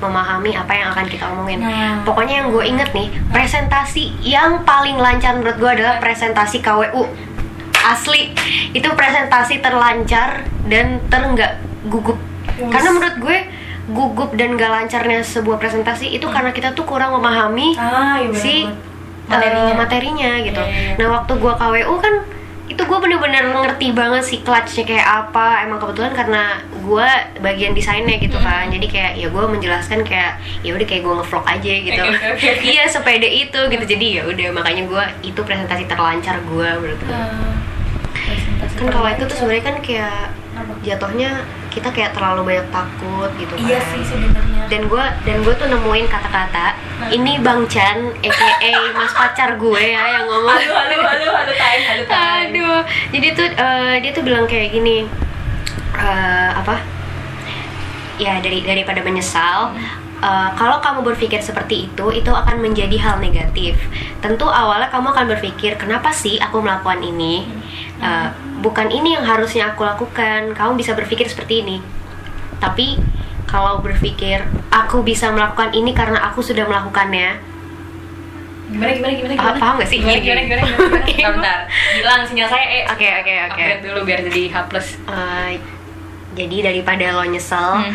memahami 0.00 0.56
apa 0.56 0.72
yang 0.72 0.88
akan 0.90 1.06
kita 1.06 1.28
omongin. 1.28 1.60
Nah. 1.60 2.00
Pokoknya 2.02 2.40
yang 2.40 2.48
gue 2.48 2.64
inget 2.64 2.88
nih, 2.90 3.12
presentasi 3.28 4.16
yang 4.22 4.64
paling 4.64 4.96
lancar 4.96 5.36
menurut 5.36 5.56
gue 5.56 5.70
adalah 5.70 6.00
presentasi 6.00 6.64
KWU. 6.64 7.04
Asli, 7.80 8.32
itu 8.70 8.88
presentasi 8.92 9.58
terlancar 9.58 10.44
dan 10.68 11.00
terenggak 11.08 11.58
gugup. 11.88 12.20
Yes. 12.60 12.68
Karena 12.68 12.88
menurut 12.92 13.16
gue 13.18 13.38
gugup 13.90 14.30
dan 14.38 14.54
gak 14.54 14.70
lancarnya 14.70 15.24
sebuah 15.24 15.58
presentasi 15.58 16.14
itu 16.14 16.26
karena 16.28 16.54
kita 16.54 16.72
tuh 16.72 16.86
kurang 16.86 17.10
memahami 17.16 17.74
ah 17.74 18.22
iya 18.22 18.30
si 18.30 18.54
banget. 19.26 19.50
eh, 19.50 19.74
materinya 19.74 20.32
gitu. 20.42 20.62
Iya, 20.62 20.70
iya, 20.70 20.82
iya. 20.94 20.96
Nah 21.00 21.06
waktu 21.18 21.32
gua 21.38 21.58
KWU 21.58 21.94
kan 21.98 22.14
itu 22.70 22.82
gue 22.86 22.98
bener-bener 23.02 23.50
ngerti 23.50 23.90
banget 23.90 24.22
sih 24.22 24.38
clutchnya 24.46 24.86
kayak 24.86 25.06
apa. 25.06 25.66
Emang 25.66 25.82
kebetulan 25.82 26.14
karena 26.14 26.42
gua 26.86 27.08
bagian 27.42 27.74
desainnya 27.74 28.14
gitu 28.22 28.38
kan. 28.38 28.70
Jadi 28.70 28.86
kayak 28.86 29.12
ya 29.18 29.26
gue 29.26 29.44
menjelaskan 29.48 30.06
kayak 30.06 30.38
ya 30.62 30.70
udah 30.70 30.86
kayak 30.86 31.02
gue 31.02 31.14
ngevlog 31.18 31.46
aja 31.50 31.72
gitu. 31.82 32.02
Iya 32.62 32.84
sepede 32.86 33.26
itu 33.26 33.58
gitu. 33.58 33.84
Jadi 33.86 34.06
ya 34.18 34.22
udah 34.22 34.48
makanya 34.54 34.86
gua 34.86 35.04
itu 35.20 35.40
presentasi 35.42 35.90
terlancar 35.90 36.38
gua 36.46 36.78
menurut 36.78 37.00
gue. 37.02 37.10
Ah, 37.10 37.26
presentasi 37.34 37.59
Kan 38.80 38.88
kalau 38.88 39.08
itu 39.12 39.28
tuh 39.28 39.36
sebenarnya 39.36 39.64
kan 39.68 39.76
kayak 39.84 40.32
jatuhnya 40.80 41.30
kita 41.68 41.92
kayak 41.92 42.16
terlalu 42.16 42.48
banyak 42.48 42.66
takut 42.72 43.30
gitu 43.36 43.52
kan. 43.54 43.68
iya 43.68 43.78
sih 43.92 44.02
sebenarnya. 44.08 44.64
Dan 44.72 44.88
gue 44.88 45.04
dan 45.28 45.36
gue 45.44 45.54
tuh 45.54 45.68
nemuin 45.68 46.06
kata-kata 46.08 46.66
Nah. 47.00 47.08
ini 47.08 47.40
bang 47.40 47.64
Chan 47.64 47.96
aka 48.20 48.72
mas 48.92 49.12
pacar 49.16 49.56
gue 49.56 49.80
ya 49.80 50.20
yang 50.20 50.24
ngomong. 50.28 50.52
Halo 50.52 50.74
halo 50.76 50.96
halo 51.00 51.28
halo 51.32 51.52
time 51.56 51.82
halo 51.88 52.04
time 52.04 52.48
aduh. 52.52 52.80
Jadi 53.08 53.26
tuh 53.32 53.48
eh, 53.48 53.94
dia 54.04 54.10
tuh 54.12 54.24
bilang 54.24 54.44
kayak 54.44 54.68
gini 54.72 55.08
eh, 55.96 56.50
apa? 56.52 56.76
Ya 58.20 58.36
dari 58.44 58.60
daripada 58.68 59.00
menyesal 59.00 59.72
eh, 60.20 60.48
kalau 60.60 60.76
kamu 60.84 61.00
berpikir 61.08 61.40
seperti 61.40 61.88
itu 61.88 62.06
itu 62.12 62.28
akan 62.28 62.60
menjadi 62.60 62.96
hal 63.00 63.16
negatif. 63.16 63.80
Tentu 64.20 64.44
awalnya 64.44 64.92
kamu 64.92 65.16
akan 65.16 65.26
berpikir 65.36 65.80
kenapa 65.80 66.12
sih 66.12 66.36
aku 66.36 66.60
melakukan 66.60 67.00
ini? 67.00 67.48
Eh, 68.04 68.28
bukan 68.60 68.88
ini 68.88 69.12
yang 69.12 69.24
harusnya 69.24 69.72
aku 69.72 69.82
lakukan 69.82 70.52
kamu 70.52 70.76
bisa 70.76 70.92
berpikir 70.92 71.24
seperti 71.24 71.60
ini 71.60 71.76
tapi 72.58 73.00
kalau 73.44 73.80
berpikir 73.80 74.40
aku 74.68 75.00
bisa 75.00 75.28
melakukan 75.28 75.72
ini 75.72 75.90
karena 75.90 76.20
aku 76.22 76.40
sudah 76.40 76.64
melakukannya 76.64 77.40
gimana 78.70 78.92
gimana 78.92 79.12
gimana 79.12 79.34
gimana 79.34 79.58
paham 79.58 79.74
nggak 79.76 79.88
sih? 79.88 79.98
gimana 79.98 80.18
gimana 80.20 80.40
gini. 80.40 80.46
gimana 80.46 80.62
gimana, 80.62 80.98
Oke. 81.02 81.12
gimana? 81.12 81.34
bentar 81.34 81.58
hilang 81.90 82.20
sinyal 82.22 82.48
saya 82.48 82.66
eh 82.70 82.82
oke 82.86 83.02
oke 83.18 83.32
oke 83.34 83.50
upgrade 83.50 83.82
dulu 83.82 83.98
biar 84.04 84.20
jadi 84.22 84.42
H 84.46 84.56
plus 84.68 84.88
Eh, 85.02 85.50
jadi 86.32 86.56
daripada 86.62 87.06
lo 87.10 87.24
nyesel 87.24 87.70
Hmm. 87.82 87.94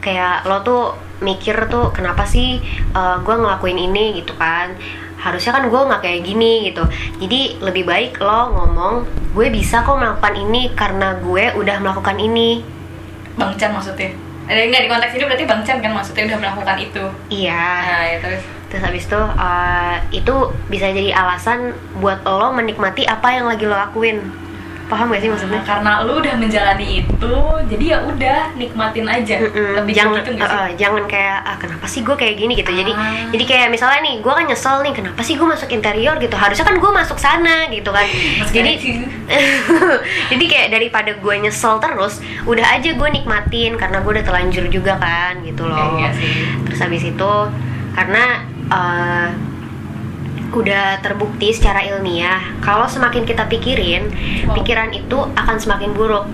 kayak 0.00 0.42
lo 0.42 0.58
tuh 0.60 0.82
mikir 1.24 1.68
tuh 1.72 1.92
kenapa 1.92 2.24
sih 2.28 2.60
gue 2.96 3.34
ngelakuin 3.36 3.78
ini 3.78 4.20
gitu 4.20 4.36
kan. 4.36 4.76
Harusnya 5.16 5.58
kan 5.58 5.64
gue 5.66 5.80
nggak 5.80 6.02
kayak 6.04 6.20
gini 6.22 6.70
gitu. 6.70 6.84
Jadi 7.18 7.58
lebih 7.58 7.88
baik 7.88 8.20
lo 8.20 8.52
ngomong 8.52 8.94
gue 9.34 9.46
bisa 9.50 9.82
kok 9.82 9.96
melakukan 9.96 10.36
ini 10.36 10.70
karena 10.76 11.18
gue 11.18 11.56
udah 11.56 11.76
melakukan 11.82 12.16
ini. 12.20 12.62
Bang 13.36 13.52
Chan 13.58 13.74
maksudnya? 13.74 14.14
Ada 14.46 14.62
nggak 14.70 14.82
di 14.86 14.88
konteks 14.88 15.12
ini 15.18 15.24
berarti 15.26 15.44
Bang 15.44 15.62
Chan 15.66 15.78
kan 15.82 15.92
maksudnya 15.92 16.30
udah 16.30 16.38
melakukan 16.38 16.76
itu? 16.78 17.04
Iya. 17.32 17.66
Nah 17.82 18.04
ya 18.06 18.18
terus? 18.22 18.42
Terus 18.70 18.82
habis 18.82 19.04
itu 19.06 19.20
eh, 19.22 19.96
itu 20.14 20.34
bisa 20.70 20.86
jadi 20.90 21.10
alasan 21.14 21.74
buat 21.98 22.22
lo 22.22 22.54
menikmati 22.54 23.06
apa 23.06 23.34
yang 23.34 23.50
lagi 23.50 23.66
lo 23.66 23.74
lakuin 23.74 24.22
paham 24.86 25.06
gak 25.08 25.18
sih 25.18 25.28
maksudnya? 25.28 25.58
Nah, 25.58 25.66
karena 25.66 25.92
lu 26.02 26.12
udah 26.16 26.34
menjalani 26.34 26.86
itu 27.00 27.34
jadi 27.66 27.84
ya 27.86 27.98
udah 28.02 28.38
nikmatin 28.54 29.04
aja. 29.04 29.36
Mm-mm, 29.40 29.70
lebih 29.76 29.92
jangan 29.92 30.20
gitu 30.20 30.30
eh, 30.32 30.46
eh, 30.46 30.68
jangan 30.74 31.02
kayak 31.04 31.38
ah 31.42 31.56
kenapa 31.56 31.84
sih 31.84 32.00
gue 32.00 32.14
kayak 32.14 32.34
gini? 32.34 32.52
gitu. 32.54 32.70
Jadi 32.70 32.92
Ah. 32.92 33.26
jadi 33.28 33.44
kayak 33.44 33.68
misalnya 33.68 34.00
nih 34.00 34.14
gue 34.18 34.32
kan 34.32 34.44
nyesel 34.44 34.76
nih 34.80 34.92
kenapa 34.92 35.20
sih 35.20 35.34
gue 35.34 35.44
masuk 35.44 35.68
interior? 35.68 36.14
gitu. 36.16 36.32
Harusnya 36.32 36.64
kan 36.64 36.76
gue 36.76 36.92
masuk 36.92 37.18
sana 37.18 37.66
gitu 37.68 37.90
kan. 37.90 38.06
Jadi 38.48 38.72
jadi 40.30 40.44
kayak 40.46 40.68
daripada 40.70 41.10
gue 41.12 41.34
nyesel 41.38 41.76
terus 41.76 42.18
udah 42.44 42.66
aja 42.72 42.90
gue 42.90 43.08
nikmatin 43.10 43.74
karena 43.74 43.98
gue 43.98 44.12
udah 44.12 44.24
terlanjur 44.24 44.64
juga 44.68 44.96
kan 44.96 45.42
gitu 45.42 45.64
loh 45.64 45.98
Iya 45.98 46.10
sih. 46.12 46.32
terus 46.62 46.78
habis 46.78 47.02
itu 47.02 47.32
karena 47.92 48.24
eh, 48.68 49.28
udah 50.50 51.02
terbukti 51.02 51.50
secara 51.50 51.82
ilmiah 51.82 52.38
kalau 52.62 52.86
semakin 52.86 53.26
kita 53.26 53.46
pikirin 53.46 54.08
Wow. 54.46 54.62
pikiran 54.62 54.94
itu 54.94 55.18
akan 55.34 55.56
semakin 55.58 55.90
buruk 55.90 56.26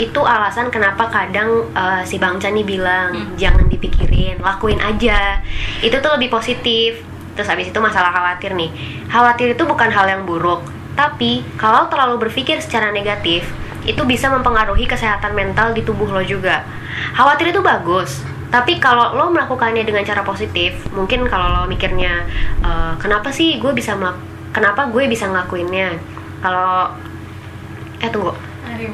itu 0.00 0.20
alasan 0.24 0.72
kenapa 0.72 1.12
kadang 1.12 1.68
eh, 1.70 2.02
si 2.02 2.16
Bang 2.16 2.40
Chan 2.40 2.56
nih 2.56 2.64
bilang 2.64 3.12
Hmm. 3.12 3.36
jangan 3.36 3.68
dipikirin, 3.68 4.40
lakuin 4.40 4.80
aja. 4.80 5.38
Itu 5.84 6.00
tuh 6.00 6.16
lebih 6.16 6.32
positif. 6.32 7.04
Terus 7.36 7.48
habis 7.48 7.68
itu 7.68 7.76
masalah 7.76 8.08
khawatir 8.08 8.56
nih. 8.56 8.72
Khawatir 9.08 9.52
itu 9.52 9.64
bukan 9.64 9.92
hal 9.92 10.08
yang 10.08 10.24
buruk, 10.24 10.64
tapi 10.92 11.44
kalau 11.56 11.88
terlalu 11.88 12.28
berpikir 12.28 12.60
secara 12.60 12.88
negatif, 12.88 13.44
itu 13.84 14.00
bisa 14.04 14.28
mempengaruhi 14.28 14.84
kesehatan 14.84 15.32
mental 15.32 15.72
di 15.72 15.84
tubuh 15.84 16.08
lo 16.08 16.20
juga. 16.20 16.64
Khawatir 17.12 17.52
itu 17.52 17.60
bagus, 17.60 18.20
tapi 18.52 18.76
kalau 18.76 19.16
lo 19.16 19.32
melakukannya 19.32 19.80
dengan 19.80 20.04
cara 20.04 20.20
positif, 20.20 20.76
mungkin 20.92 21.24
kalau 21.24 21.48
lo 21.56 21.62
mikirnya 21.64 22.28
"Eh, 22.60 22.92
kenapa 23.00 23.32
sih 23.32 23.56
gue 23.56 23.72
bisa 23.72 23.96
kenapa 24.52 24.92
gue 24.92 25.08
bisa 25.08 25.24
ngelakuinnya? 25.32 25.96
Kalau 26.44 26.92
eh 28.04 28.10
tunggu 28.12 28.51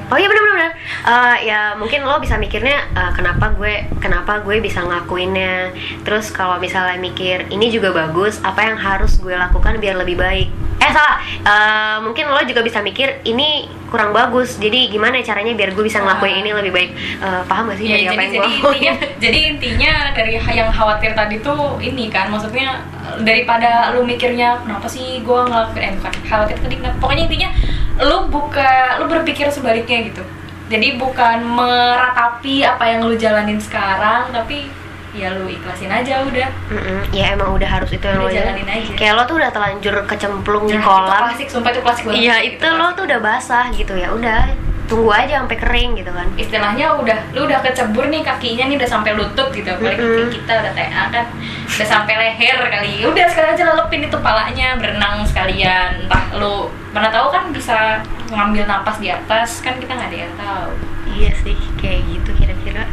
Oh 0.09 0.17
iya 0.17 0.27
benar-benar. 0.27 0.71
Eh 1.05 1.37
ya 1.47 1.61
mungkin 1.75 2.03
lo 2.03 2.19
bisa 2.19 2.37
mikirnya 2.37 2.89
eh, 2.93 3.13
kenapa 3.13 3.53
gue 3.53 3.87
kenapa 3.99 4.41
gue 4.41 4.59
bisa 4.59 4.83
ngelakuinnya. 4.83 5.73
Terus 6.03 6.29
kalau 6.31 6.57
misalnya 6.57 6.97
mikir 6.97 7.49
ini 7.49 7.69
juga 7.69 7.93
bagus, 7.93 8.41
apa 8.41 8.65
yang 8.65 8.77
harus 8.77 9.17
gue 9.17 9.33
lakukan 9.33 9.79
biar 9.79 9.97
lebih 9.97 10.17
baik? 10.17 10.49
Eh 10.79 10.91
salah. 10.91 11.19
Eh, 11.25 11.97
mungkin 12.03 12.29
lo 12.29 12.39
juga 12.43 12.63
bisa 12.63 12.79
mikir 12.79 13.23
ini 13.25 13.67
kurang 13.89 14.13
bagus. 14.13 14.61
Jadi 14.61 14.93
gimana 14.93 15.19
caranya 15.21 15.57
biar 15.57 15.73
gue 15.73 15.83
bisa 15.83 15.99
ngelakuin 15.99 16.39
Ah. 16.39 16.41
ini 16.41 16.51
lebih 16.53 16.73
baik? 16.73 16.91
Eh, 17.19 17.43
paham 17.49 17.73
gak 17.73 17.79
sih 17.81 17.87
Ya, 17.89 17.97
dari 17.97 18.07
apa 18.07 18.23
jadi, 18.23 18.23
yang 18.23 18.31
jadi 18.31 18.49
gue 18.61 18.71
intinya 18.71 18.95
jadi 19.25 19.39
intinya 19.49 19.93
dari 20.13 20.33
yang 20.37 20.71
khawatir 20.71 21.11
tadi 21.17 21.37
tuh 21.41 21.81
ini 21.81 22.07
kan 22.13 22.29
maksudnya 22.29 22.85
daripada 23.19 23.97
lu 23.97 24.05
mikirnya 24.05 24.61
kenapa 24.61 24.85
sih 24.85 25.25
gua 25.25 25.49
ngelakuin 25.49 25.81
eh 25.81 25.93
bukan 25.97 26.13
khawatir 26.29 26.57
tadi 26.61 26.75
kenapa 26.77 26.97
pokoknya 27.01 27.25
intinya 27.25 27.51
lu 27.99 28.31
buka 28.31 28.99
lu 29.03 29.11
berpikir 29.11 29.51
sebaliknya 29.51 30.11
gitu. 30.11 30.23
Jadi 30.69 31.01
bukan 31.01 31.41
meratapi 31.43 32.61
apa 32.63 32.85
yang 32.85 33.09
lu 33.09 33.17
jalanin 33.17 33.57
sekarang 33.57 34.29
tapi 34.31 34.69
ya 35.17 35.33
lu 35.33 35.49
ikhlasin 35.49 35.89
aja 35.89 36.21
udah. 36.23 36.49
Mm-mm, 36.69 37.01
ya 37.11 37.33
emang 37.33 37.57
udah 37.57 37.65
harus 37.67 37.91
itu 37.91 38.05
yang 38.05 38.21
Udah 38.21 38.29
lo 38.29 38.37
jalanin 38.37 38.69
aja. 38.69 38.93
Kayak 38.95 39.13
lo 39.17 39.23
tuh 39.25 39.37
udah 39.41 39.51
telanjur 39.51 39.95
kecemplung 40.05 40.65
di 40.69 40.77
Nah, 40.77 40.85
itu 40.85 40.89
kolam. 40.89 41.21
klasik 41.25 41.49
sumpah 41.49 41.71
itu 41.73 41.81
klasik 41.81 42.03
banget. 42.05 42.21
Iya 42.21 42.37
itu 42.45 42.67
lo 42.69 42.87
tuh 42.93 43.05
udah 43.09 43.19
basah 43.19 43.65
gitu 43.73 43.95
ya 43.97 44.09
udah 44.13 44.53
tunggu 44.89 45.13
aja 45.13 45.39
sampai 45.39 45.55
kering 45.55 45.91
gitu 45.95 46.09
kan. 46.09 46.25
istilahnya 46.35 46.97
udah 46.97 47.19
lu 47.31 47.45
udah 47.45 47.61
kecebur 47.61 48.09
nih 48.09 48.25
kakinya 48.25 48.65
nih 48.67 48.77
udah 48.77 48.89
sampai 48.89 49.13
lutut 49.13 49.49
gitu 49.51 49.69
apalagi 49.69 50.01
Mm-mm. 50.01 50.17
kaki 50.25 50.41
kita 50.41 50.53
udah 50.57 50.73
TA 50.73 51.03
kan 51.09 51.25
udah 51.69 51.87
sampai 51.87 52.15
leher 52.17 52.59
kali 52.67 53.05
udah 53.05 53.27
sekarang 53.27 53.53
aja 53.53 53.65
lelepin 53.69 54.03
itu 54.03 54.17
palanya 54.19 54.69
berenang 54.75 55.23
sekalian 55.23 55.91
entah 56.03 56.25
lu 56.35 56.67
mana 56.91 57.09
tahu 57.09 57.29
kan 57.29 57.53
bisa 57.53 58.01
ngambil 58.27 58.65
napas 58.65 58.97
di 58.97 59.09
atas 59.09 59.61
kan 59.61 59.77
kita 59.77 59.93
nggak 59.93 60.09
ada 60.09 60.19
yang 60.19 60.35
tahu 60.35 60.73
Iya 61.09 61.33
sih, 61.41 61.57
kayak 61.77 62.05
gitu 62.05 62.31
kira-kira. 62.37 62.85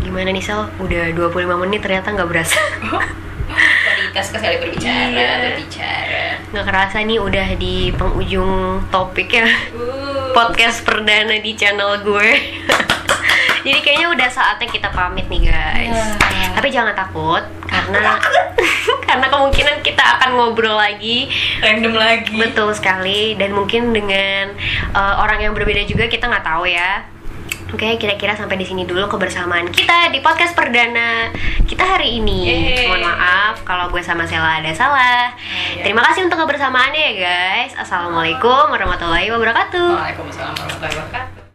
Gimana 0.00 0.30
nih 0.30 0.40
Sal? 0.40 0.70
Udah 0.78 1.10
25 1.10 1.34
menit 1.58 1.82
ternyata 1.82 2.08
nggak 2.08 2.24
berasa. 2.26 2.56
tadi 3.84 4.04
tes 4.08 4.26
sekali 4.28 4.56
berbicara 4.56 5.10
Iya. 5.10 5.30
berbicara 5.44 6.24
Nggak 6.50 6.66
kerasa 6.66 6.96
nih 7.02 7.18
udah 7.18 7.48
di 7.56 7.74
penghujung 7.92 8.50
topik 8.88 9.28
ya 9.32 9.42
uh, 9.42 10.09
podcast 10.30 10.82
perdana 10.86 11.38
di 11.38 11.52
channel 11.54 12.00
gue. 12.02 12.30
Jadi 13.66 13.78
kayaknya 13.84 14.08
udah 14.16 14.28
saatnya 14.32 14.68
kita 14.72 14.88
pamit 14.90 15.28
nih 15.28 15.52
guys. 15.52 15.92
Ya. 15.92 16.48
Tapi 16.56 16.68
jangan 16.72 16.96
takut 16.96 17.44
karena 17.68 18.16
karena 19.06 19.26
kemungkinan 19.28 19.84
kita 19.84 20.00
akan 20.16 20.30
ngobrol 20.38 20.80
lagi 20.80 21.28
random 21.60 21.92
lagi 21.92 22.40
betul 22.40 22.72
sekali 22.72 23.36
dan 23.36 23.52
mungkin 23.52 23.92
dengan 23.92 24.56
uh, 24.96 25.20
orang 25.20 25.44
yang 25.44 25.52
berbeda 25.52 25.84
juga 25.84 26.08
kita 26.08 26.26
nggak 26.26 26.46
tahu 26.46 26.64
ya. 26.66 27.04
Oke, 27.70 27.96
kira-kira 28.02 28.34
sampai 28.34 28.58
di 28.58 28.66
sini 28.66 28.82
dulu 28.82 29.06
kebersamaan 29.06 29.70
kita 29.70 30.10
di 30.10 30.18
podcast 30.18 30.58
perdana 30.58 31.30
kita 31.70 31.86
hari 31.86 32.18
ini. 32.18 32.38
Yeay. 32.50 32.86
Mohon 32.90 33.14
maaf 33.14 33.56
kalau 33.62 33.86
gue 33.94 34.02
sama 34.02 34.26
Sela 34.26 34.58
ada 34.58 34.72
salah. 34.74 35.30
Iya. 35.78 35.86
Terima 35.86 36.02
kasih 36.10 36.26
untuk 36.26 36.42
kebersamaannya 36.42 37.00
ya 37.00 37.12
guys. 37.14 37.72
Assalamualaikum 37.78 38.74
warahmatullahi 38.74 39.30
wabarakatuh. 39.30 39.90
Waalaikumsalam 39.96 40.54
warahmatullahi 40.58 40.96
wabarakatuh 40.98 41.39